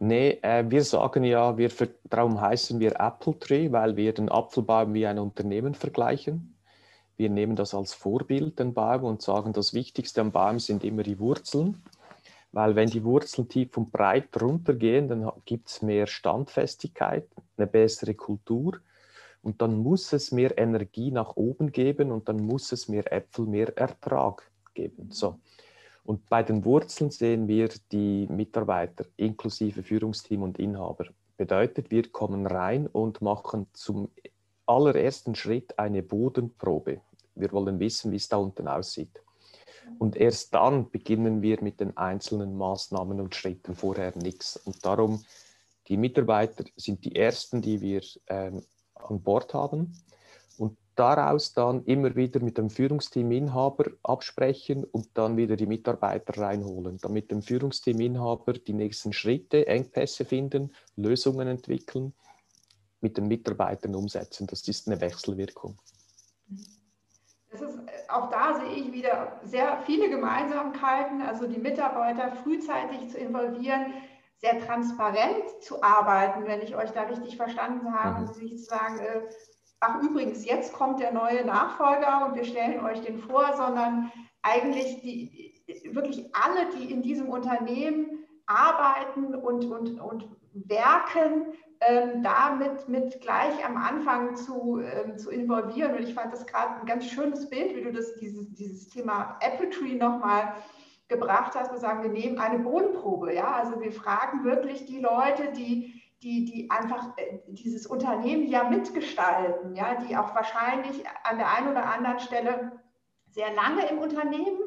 Nee, 0.00 0.38
äh, 0.42 0.64
wir 0.68 0.84
sagen 0.84 1.24
ja, 1.24 1.58
wir, 1.58 1.70
darum 2.04 2.40
heißen 2.40 2.78
wir 2.78 3.00
Apple 3.00 3.36
Tree, 3.38 3.72
weil 3.72 3.96
wir 3.96 4.14
den 4.14 4.28
Apfelbaum 4.28 4.94
wie 4.94 5.06
ein 5.06 5.18
Unternehmen 5.18 5.74
vergleichen. 5.74 6.56
Wir 7.16 7.30
nehmen 7.30 7.56
das 7.56 7.74
als 7.74 7.94
Vorbild, 7.94 8.60
den 8.60 8.74
Baum, 8.74 9.02
und 9.02 9.22
sagen, 9.22 9.52
das 9.52 9.74
Wichtigste 9.74 10.20
am 10.20 10.30
Baum 10.30 10.60
sind 10.60 10.84
immer 10.84 11.02
die 11.02 11.18
Wurzeln. 11.18 11.82
Weil 12.52 12.76
wenn 12.76 12.88
die 12.88 13.02
Wurzeln 13.02 13.48
tief 13.48 13.76
und 13.76 13.90
breit 13.90 14.40
runtergehen, 14.40 15.08
dann 15.08 15.30
gibt 15.44 15.68
es 15.68 15.82
mehr 15.82 16.06
Standfestigkeit, 16.06 17.26
eine 17.56 17.66
bessere 17.66 18.14
Kultur. 18.14 18.78
Und 19.42 19.60
dann 19.60 19.78
muss 19.78 20.12
es 20.12 20.30
mehr 20.30 20.56
Energie 20.58 21.10
nach 21.10 21.36
oben 21.36 21.72
geben 21.72 22.12
und 22.12 22.28
dann 22.28 22.36
muss 22.36 22.70
es 22.70 22.88
mehr 22.88 23.12
Äpfel, 23.12 23.46
mehr 23.46 23.76
Ertrag 23.76 24.48
geben. 24.74 25.10
So. 25.10 25.40
Und 26.08 26.26
bei 26.30 26.42
den 26.42 26.64
Wurzeln 26.64 27.10
sehen 27.10 27.48
wir 27.48 27.68
die 27.92 28.26
Mitarbeiter 28.30 29.04
inklusive 29.18 29.82
Führungsteam 29.82 30.40
und 30.40 30.58
Inhaber. 30.58 31.04
Bedeutet, 31.36 31.90
wir 31.90 32.10
kommen 32.10 32.46
rein 32.46 32.86
und 32.86 33.20
machen 33.20 33.66
zum 33.74 34.08
allerersten 34.64 35.34
Schritt 35.34 35.78
eine 35.78 36.02
Bodenprobe. 36.02 37.02
Wir 37.34 37.52
wollen 37.52 37.78
wissen, 37.78 38.10
wie 38.10 38.16
es 38.16 38.26
da 38.26 38.38
unten 38.38 38.68
aussieht. 38.68 39.22
Und 39.98 40.16
erst 40.16 40.54
dann 40.54 40.90
beginnen 40.90 41.42
wir 41.42 41.62
mit 41.62 41.78
den 41.78 41.94
einzelnen 41.98 42.56
Maßnahmen 42.56 43.20
und 43.20 43.34
Schritten, 43.34 43.74
vorher 43.74 44.16
nichts. 44.16 44.56
Und 44.56 44.86
darum, 44.86 45.22
die 45.88 45.98
Mitarbeiter 45.98 46.64
sind 46.74 47.04
die 47.04 47.16
ersten, 47.16 47.60
die 47.60 47.82
wir 47.82 48.00
ähm, 48.28 48.62
an 48.94 49.20
Bord 49.20 49.52
haben 49.52 49.92
daraus 50.98 51.52
dann 51.52 51.84
immer 51.84 52.16
wieder 52.16 52.40
mit 52.40 52.58
dem 52.58 52.70
Führungsteaminhaber 52.70 53.92
absprechen 54.02 54.84
und 54.84 55.08
dann 55.14 55.36
wieder 55.36 55.56
die 55.56 55.66
Mitarbeiter 55.66 56.40
reinholen, 56.42 56.98
damit 57.00 57.30
dem 57.30 57.42
Führungsteaminhaber 57.42 58.54
die 58.54 58.72
nächsten 58.72 59.12
Schritte, 59.12 59.66
Engpässe 59.66 60.24
finden, 60.24 60.72
Lösungen 60.96 61.46
entwickeln, 61.46 62.12
mit 63.00 63.16
den 63.16 63.28
Mitarbeitern 63.28 63.94
umsetzen. 63.94 64.46
Das 64.48 64.66
ist 64.66 64.88
eine 64.88 65.00
Wechselwirkung. 65.00 65.78
Ist, 67.50 67.62
äh, 67.62 67.66
auch 68.08 68.28
da 68.30 68.58
sehe 68.58 68.74
ich 68.74 68.92
wieder 68.92 69.40
sehr 69.44 69.80
viele 69.86 70.10
Gemeinsamkeiten, 70.10 71.22
also 71.22 71.46
die 71.46 71.58
Mitarbeiter 71.58 72.32
frühzeitig 72.42 73.08
zu 73.10 73.18
involvieren, 73.18 73.94
sehr 74.38 74.58
transparent 74.66 75.44
zu 75.60 75.82
arbeiten, 75.82 76.46
wenn 76.46 76.60
ich 76.60 76.74
euch 76.76 76.90
da 76.90 77.02
richtig 77.02 77.36
verstanden 77.36 77.92
habe, 77.92 78.26
mhm. 78.26 78.42
nicht 78.42 78.58
zu 78.58 78.64
sagen, 78.64 78.98
äh, 78.98 79.20
ach 79.80 80.02
übrigens, 80.02 80.44
jetzt 80.44 80.72
kommt 80.72 81.00
der 81.00 81.12
neue 81.12 81.44
Nachfolger 81.44 82.26
und 82.26 82.34
wir 82.34 82.44
stellen 82.44 82.84
euch 82.84 83.00
den 83.00 83.18
vor, 83.18 83.56
sondern 83.56 84.10
eigentlich 84.42 85.00
die, 85.00 85.54
wirklich 85.94 86.34
alle, 86.34 86.68
die 86.76 86.90
in 86.90 87.02
diesem 87.02 87.28
Unternehmen 87.28 88.24
arbeiten 88.46 89.34
und, 89.34 89.64
und, 89.66 90.00
und 90.00 90.28
werken, 90.54 91.52
ähm, 91.80 92.22
damit 92.22 92.88
mit 92.88 93.20
gleich 93.20 93.64
am 93.64 93.76
Anfang 93.76 94.34
zu, 94.34 94.80
ähm, 94.80 95.16
zu 95.16 95.30
involvieren. 95.30 95.94
Und 95.94 96.02
ich 96.02 96.14
fand 96.14 96.32
das 96.32 96.46
gerade 96.46 96.80
ein 96.80 96.86
ganz 96.86 97.04
schönes 97.06 97.48
Bild, 97.48 97.76
wie 97.76 97.82
du 97.82 97.92
das, 97.92 98.16
dieses, 98.16 98.52
dieses 98.54 98.88
Thema 98.88 99.38
Apple 99.40 99.70
Tree 99.70 99.94
nochmal 99.94 100.54
gebracht 101.08 101.54
hast. 101.54 101.70
Wir 101.70 101.78
sagen, 101.78 102.02
wir 102.02 102.10
nehmen 102.10 102.38
eine 102.38 102.58
Bodenprobe. 102.58 103.34
Ja? 103.34 103.52
Also 103.52 103.80
wir 103.80 103.92
fragen 103.92 104.44
wirklich 104.44 104.86
die 104.86 104.98
Leute, 104.98 105.52
die 105.52 105.97
die, 106.22 106.44
die 106.44 106.70
einfach 106.70 107.16
äh, 107.16 107.38
dieses 107.46 107.86
Unternehmen 107.86 108.48
ja 108.48 108.68
mitgestalten, 108.68 109.74
ja, 109.74 109.94
die 109.96 110.16
auch 110.16 110.34
wahrscheinlich 110.34 111.04
an 111.24 111.38
der 111.38 111.52
einen 111.52 111.68
oder 111.68 111.86
anderen 111.86 112.18
Stelle 112.18 112.72
sehr 113.30 113.52
lange 113.54 113.88
im 113.88 113.98
Unternehmen 113.98 114.58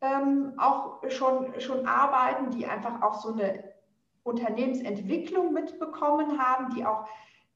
ähm, 0.00 0.54
auch 0.58 1.02
schon, 1.08 1.60
schon 1.60 1.86
arbeiten, 1.86 2.50
die 2.50 2.66
einfach 2.66 3.02
auch 3.02 3.14
so 3.14 3.32
eine 3.32 3.72
Unternehmensentwicklung 4.22 5.52
mitbekommen 5.52 6.38
haben, 6.40 6.74
die 6.74 6.84
auch 6.84 7.06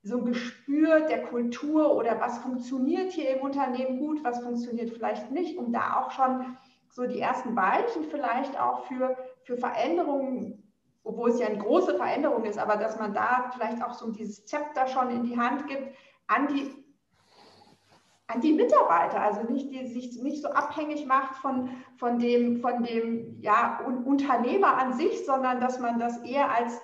so 0.02 0.18
ein 0.18 0.24
Gespür 0.24 1.00
der 1.00 1.24
Kultur 1.24 1.94
oder 1.96 2.20
was 2.20 2.38
funktioniert 2.38 3.12
hier 3.12 3.36
im 3.36 3.42
Unternehmen 3.42 3.98
gut, 3.98 4.22
was 4.22 4.40
funktioniert 4.40 4.90
vielleicht 4.90 5.30
nicht, 5.30 5.58
um 5.58 5.72
da 5.72 6.00
auch 6.00 6.12
schon 6.12 6.56
so 6.88 7.06
die 7.06 7.20
ersten 7.20 7.56
Weichen 7.56 8.04
vielleicht 8.10 8.58
auch 8.58 8.84
für, 8.86 9.16
für 9.42 9.56
Veränderungen, 9.56 10.65
obwohl 11.06 11.30
es 11.30 11.38
ja 11.38 11.46
eine 11.46 11.58
große 11.58 11.94
Veränderung 11.94 12.44
ist, 12.44 12.58
aber 12.58 12.76
dass 12.76 12.98
man 12.98 13.14
da 13.14 13.50
vielleicht 13.54 13.82
auch 13.82 13.94
so 13.94 14.10
dieses 14.10 14.44
Zepter 14.44 14.88
schon 14.88 15.10
in 15.10 15.22
die 15.22 15.38
Hand 15.38 15.66
gibt 15.68 15.96
an 16.26 16.48
die 16.48 16.86
an 18.28 18.40
die 18.40 18.52
Mitarbeiter, 18.52 19.20
also 19.20 19.42
nicht, 19.42 19.70
die 19.70 19.86
sich 19.86 20.20
nicht 20.20 20.42
so 20.42 20.48
abhängig 20.48 21.06
macht 21.06 21.36
von, 21.36 21.70
von 21.96 22.18
dem, 22.18 22.60
von 22.60 22.82
dem 22.82 23.40
ja, 23.40 23.80
Unternehmer 24.04 24.76
an 24.78 24.94
sich, 24.94 25.24
sondern 25.24 25.60
dass 25.60 25.78
man 25.78 26.00
das 26.00 26.18
eher 26.24 26.50
als, 26.50 26.80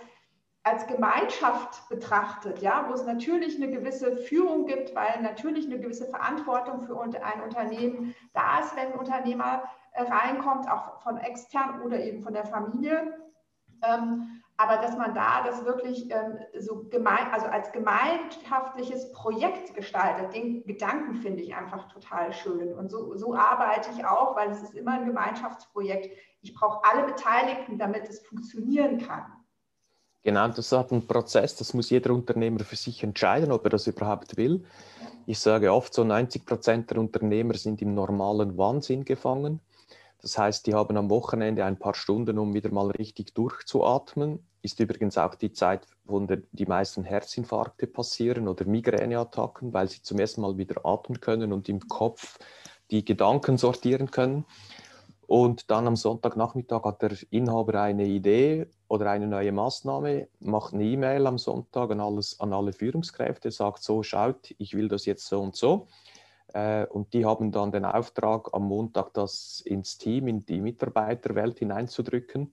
als 0.63 0.87
Gemeinschaft 0.87 1.89
betrachtet, 1.89 2.61
ja, 2.61 2.87
wo 2.89 2.95
es 2.95 3.05
natürlich 3.05 3.57
eine 3.57 3.73
gewisse 3.73 4.19
Führung 4.19 4.67
gibt, 4.67 4.95
weil 4.95 5.21
natürlich 5.21 5.67
eine 5.67 5.81
gewisse 5.81 6.07
Verantwortung 6.07 6.83
für 6.83 7.01
ein 7.01 7.43
Unternehmen 7.43 8.15
da 8.35 8.61
ist, 8.61 8.77
wenn 8.77 8.93
ein 8.93 8.99
Unternehmer 9.01 9.65
äh, 9.95 10.03
reinkommt, 10.03 10.71
auch 10.71 11.03
von 11.03 11.17
extern 11.17 11.83
oder 11.83 11.99
eben 11.99 12.23
von 12.23 12.35
der 12.35 12.47
Familie. 12.47 13.22
Ähm, 13.83 14.43
aber 14.57 14.81
dass 14.81 14.97
man 14.97 15.15
da 15.15 15.43
das 15.45 15.65
wirklich 15.65 16.11
ähm, 16.11 16.39
so 16.59 16.85
gemein, 16.85 17.33
also 17.33 17.47
als 17.47 17.73
gemeinschaftliches 17.73 19.11
Projekt 19.13 19.75
gestaltet, 19.75 20.35
den 20.35 20.65
Gedanken 20.65 21.17
finde 21.17 21.43
ich 21.43 21.55
einfach 21.55 21.89
total 21.93 22.33
schön. 22.33 22.73
Und 22.75 22.91
so, 22.91 23.17
so 23.17 23.35
arbeite 23.35 23.91
ich 23.97 24.05
auch, 24.05 24.37
weil 24.37 24.51
es 24.51 24.63
ist 24.63 24.75
immer 24.75 24.93
ein 24.93 25.07
Gemeinschaftsprojekt. 25.07 26.17
Ich 26.43 26.55
brauche 26.55 26.85
alle 26.85 27.07
Beteiligten, 27.07 27.79
damit 27.79 28.09
es 28.09 28.21
funktionieren 28.21 28.99
kann. 28.99 29.25
Genau, 30.23 30.47
das 30.47 30.59
ist 30.59 30.93
ein 30.93 31.07
Prozess, 31.07 31.57
das 31.57 31.75
muss 31.75 31.91
jeder 31.91 32.13
Unternehmer 32.13 32.61
für 32.61 32.77
sich 32.77 33.03
entscheiden, 33.03 33.51
ob 33.51 33.65
er 33.65 33.71
das 33.71 33.89
überhaupt 33.89 34.37
will. 34.37 34.65
Ich 35.27 35.41
sage 35.41 35.73
oft, 35.73 35.93
so 35.93 36.05
90 36.05 36.47
Prozent 36.47 36.91
der 36.91 36.99
Unternehmer 36.99 37.55
sind 37.55 37.83
im 37.83 37.95
normalen 37.95 38.57
Wahnsinn 38.57 39.05
gefangen. 39.05 39.61
Das 40.23 40.39
heißt, 40.39 40.67
die 40.69 40.75
haben 40.75 40.97
am 40.97 41.11
Wochenende 41.11 41.65
ein 41.65 41.79
paar 41.79 41.95
Stunden, 41.95 42.39
um 42.39 42.55
wieder 42.55 42.71
mal 42.71 42.91
richtig 42.93 43.35
durchzuatmen. 43.35 44.39
Ist 44.63 44.79
übrigens 44.79 45.19
auch 45.19 45.35
die 45.35 45.53
Zeit, 45.53 45.87
wo 46.05 46.25
die 46.53 46.67
meisten 46.67 47.03
Herzinfarkte 47.03 47.89
passieren 47.89 48.47
oder 48.47 48.65
Migräneattacken, 48.65 49.73
weil 49.73 49.89
sie 49.89 50.01
zum 50.03 50.21
ersten 50.21 50.41
Mal 50.41 50.57
wieder 50.57 50.87
atmen 50.87 51.21
können 51.21 51.53
und 51.53 51.69
im 51.69 51.81
Kopf 51.89 52.39
die 52.93 53.05
Gedanken 53.05 53.59
sortieren 53.59 54.13
können. 54.13 54.45
Und 55.27 55.71
dann 55.71 55.87
am 55.89 55.97
Sonntagnachmittag 55.97 56.85
hat 56.85 57.03
der 57.03 57.17
Inhaber 57.31 57.81
eine 57.81 58.05
Idee 58.05 58.67
oder 58.87 59.11
eine 59.11 59.27
neue 59.27 59.51
Maßnahme, 59.51 60.29
macht 60.41 60.75
eine 60.75 60.85
E-Mail 60.85 61.27
am 61.27 61.39
Sonntag 61.39 61.91
an, 61.91 62.01
alles, 62.01 62.39
an 62.39 62.53
alle 62.53 62.73
Führungskräfte, 62.73 63.51
sagt 63.51 63.83
so, 63.83 64.03
schaut, 64.03 64.55
ich 64.59 64.75
will 64.75 64.89
das 64.89 65.07
jetzt 65.07 65.27
so 65.27 65.41
und 65.41 65.57
so. 65.57 65.89
Äh, 66.53 66.87
und 66.87 67.13
die 67.13 67.25
haben 67.25 67.53
dann 67.53 67.73
den 67.73 67.85
Auftrag, 67.85 68.51
am 68.53 68.65
Montag 68.65 69.15
das 69.15 69.61
ins 69.65 69.99
Team, 69.99 70.29
in 70.29 70.45
die 70.45 70.61
Mitarbeiterwelt 70.61 71.59
hineinzudrücken. 71.59 72.53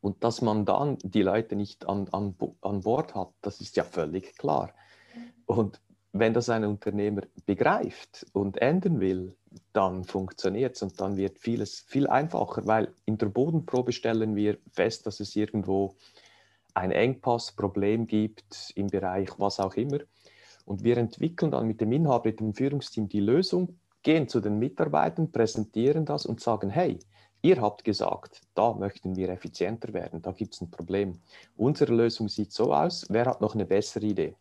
Und 0.00 0.22
dass 0.22 0.40
man 0.40 0.64
dann 0.64 0.98
die 1.02 1.22
Leute 1.22 1.56
nicht 1.56 1.88
an, 1.88 2.08
an, 2.12 2.36
an 2.60 2.80
Bord 2.80 3.14
hat, 3.14 3.30
das 3.42 3.60
ist 3.60 3.76
ja 3.76 3.84
völlig 3.84 4.36
klar. 4.36 4.72
Und 5.46 5.80
wenn 6.12 6.32
das 6.32 6.48
ein 6.48 6.64
Unternehmer 6.64 7.22
begreift 7.44 8.26
und 8.32 8.58
ändern 8.58 9.00
will, 9.00 9.36
dann 9.72 10.04
funktioniert 10.04 10.76
es 10.76 10.82
und 10.82 11.00
dann 11.00 11.16
wird 11.16 11.38
vieles 11.38 11.80
viel 11.80 12.06
einfacher, 12.06 12.66
weil 12.66 12.94
in 13.04 13.18
der 13.18 13.26
Bodenprobe 13.26 13.92
stellen 13.92 14.34
wir 14.36 14.58
fest, 14.72 15.06
dass 15.06 15.20
es 15.20 15.36
irgendwo 15.36 15.96
ein 16.74 16.90
Engpass, 16.90 17.52
Problem 17.52 18.06
gibt 18.06 18.72
im 18.74 18.88
Bereich 18.88 19.30
was 19.38 19.60
auch 19.60 19.74
immer. 19.74 19.98
Und 20.66 20.84
wir 20.84 20.98
entwickeln 20.98 21.52
dann 21.52 21.66
mit 21.66 21.80
dem 21.80 21.92
Inhaber, 21.92 22.28
mit 22.28 22.40
dem 22.40 22.52
Führungsteam 22.52 23.08
die 23.08 23.20
Lösung, 23.20 23.78
gehen 24.02 24.28
zu 24.28 24.40
den 24.40 24.58
Mitarbeitern, 24.58 25.32
präsentieren 25.32 26.04
das 26.04 26.26
und 26.26 26.40
sagen, 26.40 26.68
hey, 26.68 26.98
ihr 27.40 27.60
habt 27.60 27.84
gesagt, 27.84 28.42
da 28.54 28.74
möchten 28.74 29.16
wir 29.16 29.30
effizienter 29.30 29.94
werden, 29.94 30.20
da 30.20 30.32
gibt 30.32 30.54
es 30.54 30.60
ein 30.60 30.70
Problem. 30.70 31.20
Unsere 31.56 31.94
Lösung 31.94 32.28
sieht 32.28 32.52
so 32.52 32.74
aus, 32.74 33.06
wer 33.08 33.24
hat 33.26 33.40
noch 33.40 33.54
eine 33.54 33.64
bessere 33.64 34.04
Idee? 34.04 34.34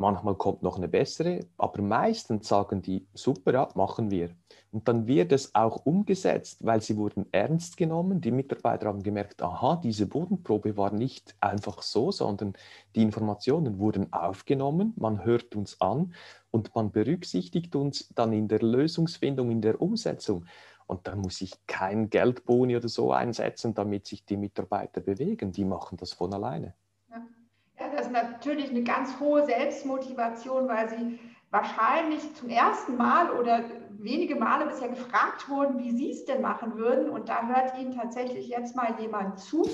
Manchmal 0.00 0.34
kommt 0.34 0.62
noch 0.62 0.78
eine 0.78 0.88
bessere, 0.88 1.40
aber 1.58 1.82
meistens 1.82 2.48
sagen 2.48 2.80
die, 2.80 3.06
super, 3.12 3.52
ja, 3.52 3.68
machen 3.74 4.10
wir. 4.10 4.30
Und 4.72 4.88
dann 4.88 5.06
wird 5.06 5.30
es 5.30 5.54
auch 5.54 5.84
umgesetzt, 5.84 6.64
weil 6.64 6.80
sie 6.80 6.96
wurden 6.96 7.26
ernst 7.32 7.76
genommen. 7.76 8.22
Die 8.22 8.30
Mitarbeiter 8.30 8.86
haben 8.86 9.02
gemerkt, 9.02 9.42
aha, 9.42 9.76
diese 9.76 10.06
Bodenprobe 10.06 10.78
war 10.78 10.90
nicht 10.90 11.36
einfach 11.38 11.82
so, 11.82 12.12
sondern 12.12 12.54
die 12.96 13.02
Informationen 13.02 13.78
wurden 13.78 14.10
aufgenommen, 14.10 14.94
man 14.96 15.22
hört 15.22 15.54
uns 15.54 15.78
an 15.82 16.14
und 16.50 16.74
man 16.74 16.92
berücksichtigt 16.92 17.76
uns 17.76 18.08
dann 18.14 18.32
in 18.32 18.48
der 18.48 18.60
Lösungsfindung, 18.60 19.50
in 19.50 19.60
der 19.60 19.82
Umsetzung. 19.82 20.46
Und 20.86 21.06
da 21.06 21.14
muss 21.14 21.42
ich 21.42 21.52
kein 21.66 22.08
Geldboni 22.08 22.74
oder 22.74 22.88
so 22.88 23.12
einsetzen, 23.12 23.74
damit 23.74 24.06
sich 24.06 24.24
die 24.24 24.38
Mitarbeiter 24.38 25.02
bewegen. 25.02 25.52
Die 25.52 25.66
machen 25.66 25.98
das 25.98 26.14
von 26.14 26.32
alleine 26.32 26.72
das 27.80 28.06
ist 28.06 28.12
natürlich 28.12 28.70
eine 28.70 28.82
ganz 28.82 29.18
hohe 29.18 29.44
Selbstmotivation, 29.44 30.68
weil 30.68 30.88
sie 30.88 31.18
wahrscheinlich 31.50 32.34
zum 32.34 32.48
ersten 32.48 32.96
Mal 32.96 33.30
oder 33.32 33.64
wenige 33.90 34.36
Male 34.36 34.66
bisher 34.66 34.88
gefragt 34.88 35.48
wurden, 35.48 35.78
wie 35.78 35.92
sie 35.92 36.10
es 36.10 36.24
denn 36.24 36.42
machen 36.42 36.76
würden. 36.76 37.10
Und 37.10 37.28
da 37.28 37.46
hört 37.46 37.76
ihnen 37.78 37.94
tatsächlich 37.94 38.48
jetzt 38.48 38.76
mal 38.76 38.94
jemand 38.98 39.38
zu. 39.38 39.66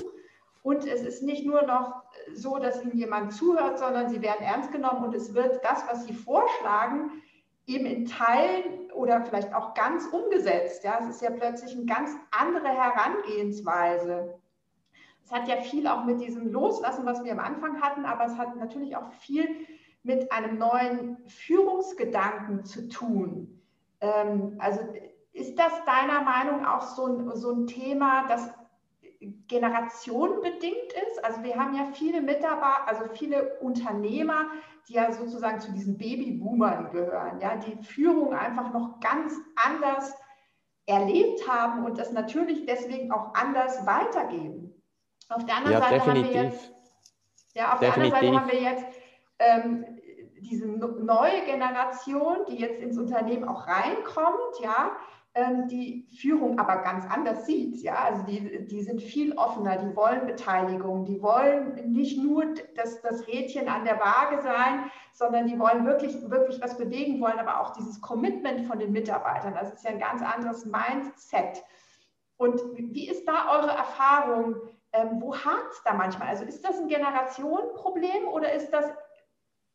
Und 0.63 0.87
es 0.87 1.03
ist 1.03 1.23
nicht 1.23 1.47
nur 1.47 1.63
noch 1.63 2.03
so, 2.35 2.59
dass 2.59 2.83
ihnen 2.83 2.97
jemand 2.97 3.33
zuhört, 3.33 3.79
sondern 3.79 4.09
sie 4.09 4.23
werden 4.23 4.45
ernst 4.45 4.73
genommen 4.73 5.05
und 5.05 5.15
es 5.15 5.33
wird 5.35 5.65
das, 5.65 5.87
was 5.89 6.07
sie 6.07 6.13
vorschlagen, 6.13 7.23
eben 7.67 7.87
in 7.87 8.07
Teilen 8.07 8.91
oder 8.93 9.25
vielleicht 9.25 9.55
auch 9.55 9.75
ganz 9.75 10.07
umgesetzt. 10.07 10.83
Ja, 10.83 10.99
es 11.01 11.09
ist 11.09 11.23
ja 11.23 11.31
plötzlich 11.31 11.73
eine 11.77 11.87
ganz 11.87 12.11
andere 12.31 12.69
Herangehensweise. 12.69 14.41
Es 15.27 15.33
hat 15.33 15.49
ja 15.49 15.57
viel 15.57 15.89
auch 15.89 16.05
mit 16.05 16.21
diesem 16.21 16.53
Loslassen, 16.53 17.05
was 17.05 17.25
wir 17.25 17.33
am 17.33 17.41
Anfang 17.41 17.83
hatten, 17.83 18.05
aber 18.05 18.27
es 18.27 18.39
hat 18.39 18.55
natürlich 18.55 18.97
auch 18.97 19.11
viel 19.11 19.45
mit 20.05 20.31
einem 20.31 20.57
neuen 20.57 21.17
Führungsgedanken 21.27 22.65
zu 22.65 22.89
tun. 22.89 23.61
Ähm, 24.01 24.55
also 24.61 24.81
ist 25.33 25.59
das 25.59 25.73
deiner 25.85 26.23
Meinung 26.23 26.65
auch 26.65 26.83
so 26.83 27.07
ein, 27.07 27.35
so 27.35 27.51
ein 27.51 27.67
Thema, 27.67 28.29
das 28.29 28.49
generationenbedingt 29.49 30.93
ist? 31.09 31.25
Also 31.25 31.43
wir 31.43 31.57
haben 31.57 31.75
ja 31.75 31.87
viele 31.93 32.21
Mitarbeiter, 32.21 32.87
also 32.87 33.07
viele 33.15 33.59
Unternehmer, 33.59 34.47
die 34.89 34.93
ja 34.93 35.11
sozusagen 35.11 35.59
zu 35.59 35.73
diesen 35.73 35.99
Babyboomern 35.99 36.93
gehören, 36.93 37.41
ja, 37.41 37.57
die 37.57 37.83
Führung 37.83 38.33
einfach 38.33 38.73
noch 38.73 39.01
ganz 39.01 39.35
anders 39.57 40.15
erlebt 40.87 41.49
haben 41.49 41.85
und 41.85 41.99
das 41.99 42.13
natürlich 42.13 42.65
deswegen 42.65 43.11
auch 43.11 43.35
anders 43.35 43.85
weitergeben. 43.87 44.66
Auf 45.29 45.45
der 45.45 45.57
anderen 45.57 45.73
ja, 45.73 45.81
Seite 45.81 45.95
definitiv. 45.95 46.27
haben 46.27 46.35
wir 46.35 46.43
jetzt, 46.43 46.73
ja, 47.55 47.73
auf 47.73 47.81
definitiv. 47.81 48.19
der 48.21 48.31
anderen 48.31 48.41
Seite 48.41 48.41
haben 48.41 48.53
wir 48.53 48.71
jetzt 48.71 48.87
ähm, 49.39 49.85
diese 50.41 50.67
neue 50.67 51.45
Generation, 51.45 52.39
die 52.49 52.57
jetzt 52.57 52.81
ins 52.81 52.99
Unternehmen 52.99 53.49
auch 53.49 53.67
reinkommt, 53.67 54.61
ja, 54.63 54.93
ähm, 55.37 55.69
die 55.69 56.07
Führung 56.19 56.59
aber 56.59 56.79
ganz 56.79 57.05
anders 57.11 57.45
sieht, 57.45 57.83
ja, 57.83 57.97
also 57.97 58.23
die, 58.23 58.67
die 58.67 58.83
sind 58.83 59.03
viel 59.03 59.35
offener, 59.35 59.77
die 59.77 59.95
wollen 59.95 60.27
Beteiligung, 60.27 61.05
die 61.05 61.21
wollen 61.21 61.75
nicht 61.93 62.19
nur 62.19 62.55
das, 62.75 63.03
das 63.03 63.27
Rädchen 63.27 63.69
an 63.69 63.85
der 63.85 64.01
Waage 64.01 64.41
sein, 64.41 64.91
sondern 65.13 65.47
die 65.47 65.59
wollen 65.59 65.85
wirklich, 65.85 66.15
wirklich 66.31 66.59
was 66.63 66.79
bewegen 66.79 67.21
wollen, 67.21 67.39
aber 67.39 67.61
auch 67.61 67.75
dieses 67.75 68.01
Commitment 68.01 68.67
von 68.67 68.79
den 68.79 68.93
Mitarbeitern, 68.93 69.55
das 69.55 69.75
ist 69.75 69.85
ja 69.85 69.91
ein 69.91 69.99
ganz 69.99 70.23
anderes 70.23 70.65
Mindset. 70.65 71.63
Und 72.39 72.59
wie 72.75 73.09
ist 73.09 73.27
da 73.27 73.59
eure 73.59 73.73
Erfahrung? 73.73 74.57
Ähm, 74.97 75.21
wo 75.21 75.35
hakt 75.35 75.73
es 75.73 75.83
da 75.85 75.95
manchmal? 75.95 76.29
Also 76.29 76.45
ist 76.45 76.65
das 76.65 76.79
ein 76.79 76.89
Generationenproblem 76.89 78.29
oder 78.33 78.53
ist 78.53 78.71
das, 78.71 78.87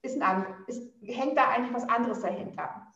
ist 0.02 0.22
ein, 0.22 0.46
ist, 0.68 0.92
hängt 1.04 1.38
da 1.38 1.50
eigentlich 1.50 1.74
was 1.74 1.88
anderes 1.88 2.22
dahinter? 2.22 2.88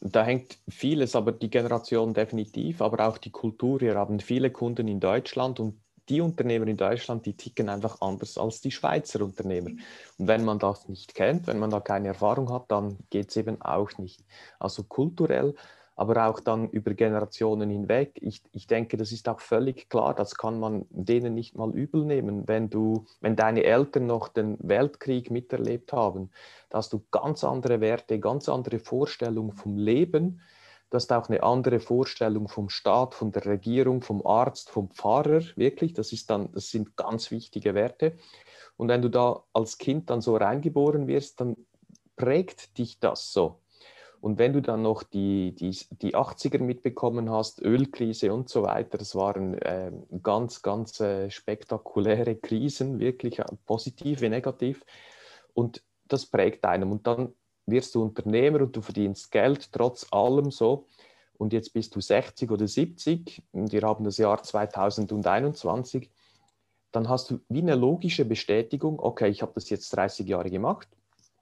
Da 0.00 0.22
hängt 0.22 0.58
vieles, 0.68 1.16
aber 1.16 1.32
die 1.32 1.48
Generation 1.48 2.12
definitiv, 2.12 2.82
aber 2.82 3.08
auch 3.08 3.16
die 3.16 3.30
Kultur. 3.30 3.80
Wir 3.80 3.94
haben 3.94 4.20
viele 4.20 4.50
Kunden 4.50 4.86
in 4.86 5.00
Deutschland 5.00 5.60
und 5.60 5.80
die 6.10 6.20
Unternehmer 6.20 6.66
in 6.66 6.76
Deutschland, 6.76 7.24
die 7.24 7.34
ticken 7.34 7.70
einfach 7.70 8.02
anders 8.02 8.36
als 8.36 8.60
die 8.60 8.70
Schweizer 8.70 9.22
Unternehmer. 9.22 9.70
Und 10.18 10.28
wenn 10.28 10.44
man 10.44 10.58
das 10.58 10.88
nicht 10.88 11.14
kennt, 11.14 11.46
wenn 11.46 11.58
man 11.58 11.70
da 11.70 11.80
keine 11.80 12.08
Erfahrung 12.08 12.52
hat, 12.52 12.64
dann 12.68 12.98
geht 13.08 13.30
es 13.30 13.36
eben 13.36 13.62
auch 13.62 13.96
nicht. 13.96 14.22
Also 14.58 14.84
kulturell 14.84 15.54
aber 15.96 16.26
auch 16.26 16.40
dann 16.40 16.68
über 16.70 16.94
Generationen 16.94 17.70
hinweg. 17.70 18.18
Ich, 18.20 18.42
ich 18.52 18.66
denke, 18.66 18.96
das 18.96 19.12
ist 19.12 19.28
auch 19.28 19.40
völlig 19.40 19.88
klar, 19.88 20.14
das 20.14 20.34
kann 20.36 20.58
man 20.58 20.86
denen 20.90 21.34
nicht 21.34 21.56
mal 21.56 21.70
übel 21.72 22.04
nehmen. 22.04 22.48
Wenn, 22.48 22.68
du, 22.68 23.06
wenn 23.20 23.36
deine 23.36 23.64
Eltern 23.64 24.06
noch 24.06 24.28
den 24.28 24.56
Weltkrieg 24.60 25.30
miterlebt 25.30 25.92
haben, 25.92 26.30
da 26.70 26.78
hast 26.78 26.92
du 26.92 27.04
ganz 27.10 27.44
andere 27.44 27.80
Werte, 27.80 28.18
ganz 28.18 28.48
andere 28.48 28.80
Vorstellungen 28.80 29.52
vom 29.52 29.76
Leben. 29.76 30.40
Du 30.90 30.96
hast 30.96 31.12
auch 31.12 31.28
eine 31.28 31.42
andere 31.42 31.80
Vorstellung 31.80 32.48
vom 32.48 32.68
Staat, 32.68 33.14
von 33.14 33.30
der 33.32 33.46
Regierung, 33.46 34.02
vom 34.02 34.24
Arzt, 34.26 34.70
vom 34.70 34.90
Pfarrer, 34.90 35.42
wirklich. 35.56 35.92
Das, 35.92 36.12
ist 36.12 36.30
dann, 36.30 36.52
das 36.52 36.70
sind 36.70 36.96
ganz 36.96 37.30
wichtige 37.30 37.74
Werte. 37.74 38.16
Und 38.76 38.88
wenn 38.88 39.02
du 39.02 39.08
da 39.08 39.44
als 39.52 39.78
Kind 39.78 40.10
dann 40.10 40.20
so 40.20 40.36
reingeboren 40.36 41.06
wirst, 41.06 41.40
dann 41.40 41.56
prägt 42.16 42.78
dich 42.78 42.98
das 42.98 43.32
so. 43.32 43.60
Und 44.24 44.38
wenn 44.38 44.54
du 44.54 44.62
dann 44.62 44.80
noch 44.80 45.02
die, 45.02 45.54
die, 45.54 45.76
die 46.00 46.14
80er 46.14 46.58
mitbekommen 46.58 47.30
hast, 47.30 47.60
Ölkrise 47.60 48.32
und 48.32 48.48
so 48.48 48.62
weiter, 48.62 48.96
das 48.96 49.14
waren 49.14 49.52
äh, 49.58 49.92
ganz, 50.22 50.62
ganz 50.62 50.98
äh, 51.00 51.30
spektakuläre 51.30 52.34
Krisen, 52.42 53.00
wirklich 53.00 53.40
äh, 53.40 53.44
positiv 53.66 54.22
wie 54.22 54.30
negativ. 54.30 54.82
Und 55.52 55.82
das 56.08 56.24
prägt 56.24 56.64
einem. 56.64 56.90
Und 56.90 57.06
dann 57.06 57.34
wirst 57.66 57.94
du 57.94 58.02
Unternehmer 58.02 58.62
und 58.62 58.74
du 58.74 58.80
verdienst 58.80 59.30
Geld 59.30 59.70
trotz 59.70 60.06
allem 60.10 60.50
so. 60.50 60.86
Und 61.36 61.52
jetzt 61.52 61.74
bist 61.74 61.94
du 61.94 62.00
60 62.00 62.50
oder 62.50 62.66
70 62.66 63.42
und 63.52 63.72
wir 63.72 63.82
haben 63.82 64.06
das 64.06 64.16
Jahr 64.16 64.42
2021. 64.42 66.10
Dann 66.92 67.10
hast 67.10 67.30
du 67.30 67.40
wie 67.50 67.60
eine 67.60 67.74
logische 67.74 68.24
Bestätigung, 68.24 68.98
okay, 69.00 69.28
ich 69.28 69.42
habe 69.42 69.52
das 69.54 69.68
jetzt 69.68 69.90
30 69.90 70.26
Jahre 70.26 70.48
gemacht, 70.48 70.88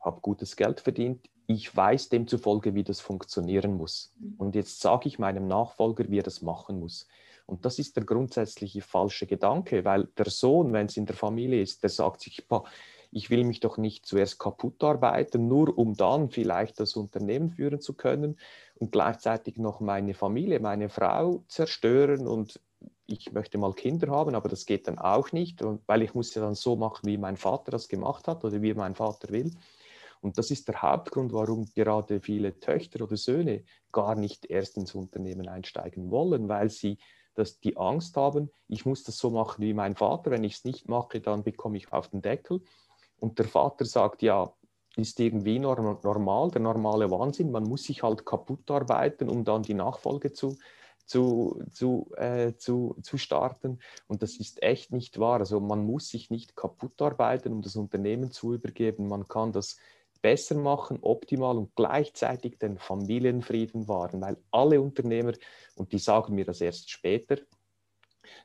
habe 0.00 0.20
gutes 0.20 0.56
Geld 0.56 0.80
verdient, 0.80 1.28
ich 1.54 1.74
weiß 1.74 2.08
demzufolge, 2.08 2.74
wie 2.74 2.84
das 2.84 3.00
funktionieren 3.00 3.76
muss. 3.76 4.12
Mhm. 4.18 4.34
Und 4.38 4.54
jetzt 4.54 4.80
sage 4.80 5.08
ich 5.08 5.18
meinem 5.18 5.46
Nachfolger, 5.46 6.04
wie 6.08 6.18
er 6.18 6.24
das 6.24 6.42
machen 6.42 6.80
muss. 6.80 7.06
Und 7.46 7.64
das 7.64 7.78
ist 7.78 7.96
der 7.96 8.04
grundsätzliche 8.04 8.82
falsche 8.82 9.26
Gedanke, 9.26 9.84
weil 9.84 10.08
der 10.16 10.30
Sohn, 10.30 10.72
wenn 10.72 10.86
es 10.86 10.96
in 10.96 11.06
der 11.06 11.16
Familie 11.16 11.60
ist, 11.60 11.82
der 11.82 11.90
sagt 11.90 12.22
sich, 12.22 12.44
ich 13.10 13.30
will 13.30 13.44
mich 13.44 13.60
doch 13.60 13.76
nicht 13.76 14.06
zuerst 14.06 14.38
kaputt 14.38 14.82
arbeiten, 14.82 15.48
nur 15.48 15.76
um 15.76 15.94
dann 15.94 16.30
vielleicht 16.30 16.80
das 16.80 16.96
Unternehmen 16.96 17.50
führen 17.50 17.80
zu 17.80 17.94
können 17.94 18.38
und 18.76 18.90
gleichzeitig 18.92 19.58
noch 19.58 19.80
meine 19.80 20.14
Familie, 20.14 20.60
meine 20.60 20.88
Frau 20.88 21.44
zerstören 21.48 22.26
und 22.26 22.58
ich 23.06 23.32
möchte 23.32 23.58
mal 23.58 23.74
Kinder 23.74 24.08
haben, 24.08 24.34
aber 24.34 24.48
das 24.48 24.64
geht 24.64 24.88
dann 24.88 24.98
auch 24.98 25.32
nicht, 25.32 25.62
weil 25.86 26.02
ich 26.02 26.14
muss 26.14 26.34
ja 26.34 26.42
dann 26.42 26.54
so 26.54 26.76
machen, 26.76 27.06
wie 27.06 27.18
mein 27.18 27.36
Vater 27.36 27.70
das 27.70 27.88
gemacht 27.88 28.26
hat 28.28 28.44
oder 28.44 28.62
wie 28.62 28.72
mein 28.72 28.94
Vater 28.94 29.28
will. 29.30 29.50
Und 30.22 30.38
das 30.38 30.50
ist 30.50 30.68
der 30.68 30.80
Hauptgrund, 30.80 31.32
warum 31.32 31.66
gerade 31.74 32.20
viele 32.20 32.58
Töchter 32.60 33.04
oder 33.04 33.16
Söhne 33.16 33.64
gar 33.90 34.14
nicht 34.14 34.46
erst 34.46 34.76
ins 34.76 34.94
Unternehmen 34.94 35.48
einsteigen 35.48 36.10
wollen, 36.10 36.48
weil 36.48 36.70
sie 36.70 36.98
das, 37.34 37.58
die 37.60 37.76
Angst 37.76 38.16
haben, 38.16 38.50
ich 38.68 38.86
muss 38.86 39.02
das 39.04 39.18
so 39.18 39.30
machen 39.30 39.62
wie 39.62 39.74
mein 39.74 39.96
Vater, 39.96 40.30
wenn 40.30 40.44
ich 40.44 40.54
es 40.54 40.64
nicht 40.64 40.88
mache, 40.88 41.20
dann 41.20 41.42
bekomme 41.42 41.76
ich 41.76 41.92
auf 41.92 42.08
den 42.08 42.22
Deckel. 42.22 42.60
Und 43.18 43.38
der 43.38 43.46
Vater 43.46 43.84
sagt, 43.84 44.22
ja, 44.22 44.52
ist 44.96 45.18
irgendwie 45.20 45.58
normal, 45.58 46.50
der 46.50 46.60
normale 46.60 47.10
Wahnsinn, 47.10 47.50
man 47.50 47.64
muss 47.64 47.84
sich 47.84 48.02
halt 48.02 48.26
kaputt 48.26 48.70
arbeiten, 48.70 49.28
um 49.28 49.44
dann 49.44 49.62
die 49.62 49.74
Nachfolge 49.74 50.32
zu, 50.32 50.58
zu, 51.06 51.62
zu, 51.70 52.10
äh, 52.16 52.54
zu, 52.56 52.96
zu 53.02 53.16
starten. 53.16 53.78
Und 54.06 54.22
das 54.22 54.36
ist 54.36 54.62
echt 54.62 54.92
nicht 54.92 55.18
wahr. 55.18 55.40
Also 55.40 55.60
man 55.60 55.84
muss 55.84 56.08
sich 56.08 56.30
nicht 56.30 56.56
kaputt 56.56 57.00
arbeiten, 57.00 57.52
um 57.52 57.62
das 57.62 57.76
Unternehmen 57.76 58.30
zu 58.30 58.54
übergeben. 58.54 59.08
Man 59.08 59.26
kann 59.28 59.52
das 59.52 59.78
besser 60.22 60.54
machen, 60.54 60.98
optimal 61.02 61.58
und 61.58 61.74
gleichzeitig 61.74 62.58
den 62.58 62.78
Familienfrieden 62.78 63.88
wahren, 63.88 64.20
weil 64.20 64.38
alle 64.50 64.80
Unternehmer, 64.80 65.32
und 65.74 65.92
die 65.92 65.98
sagen 65.98 66.34
mir 66.34 66.44
das 66.44 66.60
erst 66.60 66.90
später, 66.90 67.36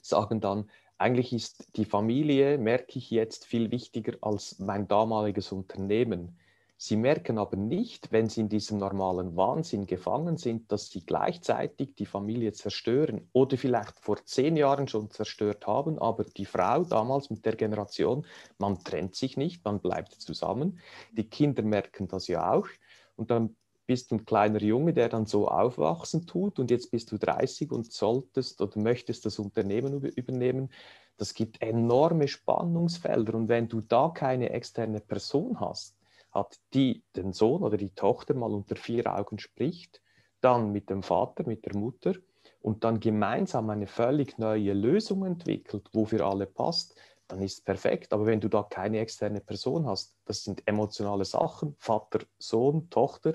sagen 0.02 0.42
dann, 0.42 0.70
eigentlich 0.98 1.32
ist 1.32 1.78
die 1.78 1.86
Familie, 1.86 2.58
merke 2.58 2.98
ich 2.98 3.12
jetzt, 3.12 3.46
viel 3.46 3.70
wichtiger 3.72 4.18
als 4.22 4.58
mein 4.60 4.88
damaliges 4.88 5.52
Unternehmen. 5.52 6.40
Sie 6.80 6.96
merken 6.96 7.40
aber 7.40 7.58
nicht, 7.58 8.12
wenn 8.12 8.30
sie 8.30 8.42
in 8.42 8.50
diesem 8.50 8.78
normalen 8.78 9.36
Wahnsinn 9.36 9.88
gefangen 9.88 10.38
sind, 10.38 10.72
dass 10.72 10.92
sie 10.92 11.04
gleichzeitig 11.04 11.96
die 11.96 12.06
Familie 12.06 12.54
zerstören 12.54 13.28
oder 13.34 13.58
vielleicht 13.58 14.00
vor 14.00 14.24
zehn 14.24 14.56
Jahren 14.56 14.88
schon 14.88 15.10
zerstört 15.10 15.66
haben, 15.66 15.98
aber 15.98 16.24
die 16.24 16.46
Frau 16.46 16.84
damals 16.84 17.32
mit 17.32 17.44
der 17.48 17.56
Generation, 17.56 18.28
man 18.60 18.84
trennt 18.84 19.16
sich 19.16 19.38
nicht, 19.38 19.66
man 19.66 19.80
bleibt 19.80 20.13
zusammen. 20.13 20.80
Die 21.13 21.28
Kinder 21.28 21.63
merken 21.63 22.08
das 22.08 22.28
ja 22.28 22.54
auch 22.54 22.68
und 23.16 23.32
dann 23.32 23.56
bist 23.88 24.12
du 24.12 24.16
ein 24.16 24.26
kleiner 24.26 24.62
Junge, 24.62 24.94
der 24.94 25.10
dann 25.10 25.26
so 25.26 25.48
aufwachsen 25.48 26.28
tut 26.28 26.60
und 26.60 26.70
jetzt 26.70 26.92
bist 26.92 27.12
du 27.12 27.18
30 27.18 27.72
und 27.72 27.92
solltest 27.92 28.62
oder 28.62 28.80
möchtest 28.80 29.26
das 29.26 29.40
Unternehmen 29.40 30.04
übernehmen. 30.04 30.70
Das 31.16 31.34
gibt 31.34 31.60
enorme 31.63 32.28
Spannungsfelder 32.28 33.34
und 33.34 33.48
wenn 33.48 33.68
du 33.68 33.82
da 33.82 34.10
keine 34.10 34.52
externe 34.52 35.00
Person 35.00 35.60
hast, 35.60 35.96
hat, 36.38 36.60
die 36.73 37.04
den 37.15 37.34
Sohn 37.34 37.63
oder 37.63 37.78
die 37.78 37.89
Tochter 37.89 38.34
mal 38.34 38.54
unter 38.54 38.76
vier 38.76 39.13
Augen 39.13 39.39
spricht, 39.39 40.02
dann 40.41 40.71
mit 40.71 40.89
dem 40.89 41.04
Vater, 41.04 41.45
mit 41.45 41.65
der 41.65 41.76
Mutter 41.76 42.13
und 42.62 42.84
dann 42.84 43.00
gemeinsam 43.00 43.69
eine 43.69 43.88
völlig 43.88 44.38
neue 44.38 44.73
Lösung 44.73 45.26
entwickelt, 45.26 45.89
wo 45.93 46.06
für 46.06 46.26
alle 46.26 46.45
passt, 46.45 46.95
dann 47.28 47.41
ist 47.41 47.54
es 47.54 47.62
perfekt. 47.62 48.13
Aber 48.13 48.26
wenn 48.26 48.39
du 48.39 48.47
da 48.47 48.63
keine 48.63 49.00
externe 49.00 49.41
Person 49.41 49.86
hast, 49.88 50.15
das 50.26 50.43
sind 50.43 50.65
emotionale 50.67 51.26
Sachen, 51.26 51.76
Vater, 51.80 52.19
Sohn, 52.38 52.89
Tochter, 52.89 53.34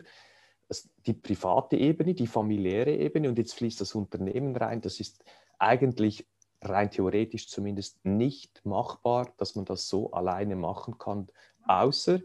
die 1.05 1.13
private 1.13 1.77
Ebene, 1.77 2.15
die 2.15 2.27
familiäre 2.27 2.93
Ebene 2.93 3.29
und 3.29 3.37
jetzt 3.37 3.55
fließt 3.55 3.81
das 3.81 3.95
Unternehmen 3.95 4.57
rein, 4.57 4.81
das 4.81 5.01
ist 5.01 5.23
eigentlich 5.59 6.27
rein 6.63 6.91
theoretisch 6.91 7.49
zumindest 7.49 8.05
nicht 8.05 8.65
machbar, 8.65 9.33
dass 9.37 9.55
man 9.55 9.65
das 9.65 9.89
so 9.89 10.13
alleine 10.13 10.57
machen 10.57 10.97
kann, 10.97 11.27
außer 11.67 12.21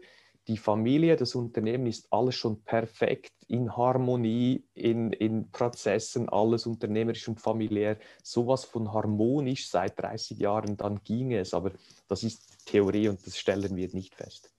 die 0.48 0.56
Familie, 0.56 1.14
das 1.16 1.34
Unternehmen 1.34 1.86
ist 1.86 2.10
alles 2.10 2.34
schon 2.34 2.62
perfekt 2.64 3.32
in 3.48 3.76
Harmonie, 3.76 4.64
in, 4.74 5.12
in 5.12 5.50
Prozessen, 5.50 6.28
alles 6.30 6.66
unternehmerisch 6.66 7.28
und 7.28 7.40
familiär, 7.40 7.98
sowas 8.22 8.64
von 8.64 8.92
harmonisch 8.92 9.68
seit 9.68 10.00
30 10.00 10.38
Jahren, 10.38 10.76
dann 10.76 11.00
ginge 11.04 11.38
es. 11.38 11.52
Aber 11.52 11.72
das 12.08 12.22
ist 12.22 12.66
Theorie 12.66 13.08
und 13.08 13.24
das 13.26 13.38
stellen 13.38 13.76
wir 13.76 13.88
nicht 13.92 14.14
fest. 14.14 14.50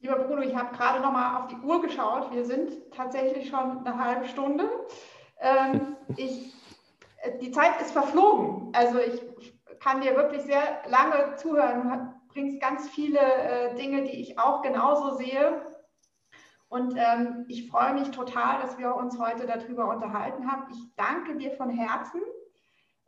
Lieber 0.00 0.16
Bruno, 0.16 0.42
ich 0.42 0.54
habe 0.54 0.74
gerade 0.76 1.00
noch 1.00 1.12
mal 1.12 1.42
auf 1.42 1.48
die 1.48 1.56
Uhr 1.56 1.80
geschaut. 1.80 2.32
Wir 2.32 2.44
sind 2.44 2.72
tatsächlich 2.90 3.48
schon 3.48 3.86
eine 3.86 4.02
halbe 4.02 4.28
Stunde. 4.28 4.68
Ähm, 5.40 5.96
ich, 6.16 6.52
die 7.40 7.50
Zeit 7.50 7.80
ist 7.80 7.92
verflogen. 7.92 8.72
Also 8.74 8.98
ich 8.98 9.22
kann 9.80 10.02
dir 10.02 10.14
wirklich 10.14 10.42
sehr 10.42 10.82
lange 10.88 11.36
zuhören 11.36 12.19
bringst 12.32 12.60
ganz 12.60 12.88
viele 12.90 13.20
äh, 13.20 13.74
Dinge, 13.74 14.02
die 14.04 14.20
ich 14.20 14.38
auch 14.38 14.62
genauso 14.62 15.16
sehe. 15.16 15.66
Und 16.68 16.94
ähm, 16.96 17.46
ich 17.48 17.68
freue 17.68 17.94
mich 17.94 18.10
total, 18.10 18.60
dass 18.60 18.78
wir 18.78 18.94
uns 18.94 19.18
heute 19.18 19.46
darüber 19.46 19.88
unterhalten 19.88 20.50
haben. 20.50 20.70
Ich 20.70 20.94
danke 20.96 21.36
dir 21.36 21.50
von 21.52 21.70
Herzen 21.70 22.20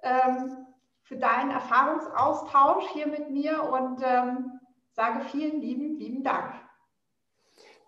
ähm, 0.02 0.66
für 1.02 1.16
deinen 1.16 1.50
Erfahrungsaustausch 1.50 2.88
hier 2.92 3.06
mit 3.06 3.30
mir 3.30 3.62
und 3.62 4.00
ähm, 4.04 4.60
sage 4.90 5.20
vielen 5.26 5.60
lieben, 5.60 5.96
lieben 5.96 6.22
Dank. 6.24 6.61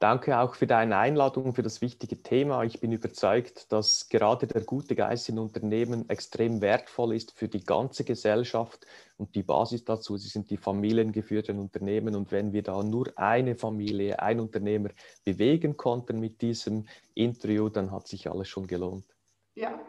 Danke 0.00 0.38
auch 0.38 0.54
für 0.54 0.66
deine 0.66 0.96
Einladung, 0.96 1.54
für 1.54 1.62
das 1.62 1.80
wichtige 1.80 2.22
Thema. 2.22 2.62
Ich 2.64 2.80
bin 2.80 2.92
überzeugt, 2.92 3.72
dass 3.72 4.09
gerade 4.09 4.46
der 4.46 4.62
gute 4.62 4.94
Geist 4.94 5.28
in 5.28 5.38
Unternehmen 5.38 6.09
extrem 6.11 6.61
wertvoll 6.61 7.14
ist 7.14 7.33
für 7.33 7.48
die 7.48 7.64
ganze 7.64 8.04
Gesellschaft 8.04 8.87
und 9.16 9.35
die 9.35 9.42
Basis 9.42 9.85
dazu 9.85 10.16
sie 10.16 10.28
sind 10.28 10.50
die 10.50 10.57
familiengeführten 10.57 11.59
Unternehmen. 11.59 12.16
Und 12.16 12.33
wenn 12.33 12.52
wir 12.52 12.62
da 12.62 12.83
nur 12.83 13.12
eine 13.16 13.54
Familie, 13.54 14.20
ein 14.20 14.40
Unternehmer 14.40 14.90
bewegen 15.24 15.76
konnten 15.76 16.18
mit 16.20 16.42
diesem 16.42 16.87
Interview, 17.14 17.68
dann 17.68 17.90
hat 17.90 18.09
sich 18.09 18.28
alles 18.28 18.48
schon 18.48 18.66
gelohnt. 18.66 19.07
Ja, 19.54 19.80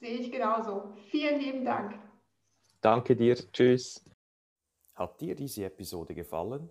sehe 0.00 0.18
ich 0.18 0.32
genauso. 0.32 0.94
Vielen 1.10 1.38
lieben 1.38 1.64
Dank. 1.64 1.98
Danke 2.80 3.14
dir. 3.14 3.36
Tschüss. 3.52 4.04
Hat 4.94 5.20
dir 5.20 5.34
diese 5.34 5.64
Episode 5.64 6.14
gefallen? 6.14 6.70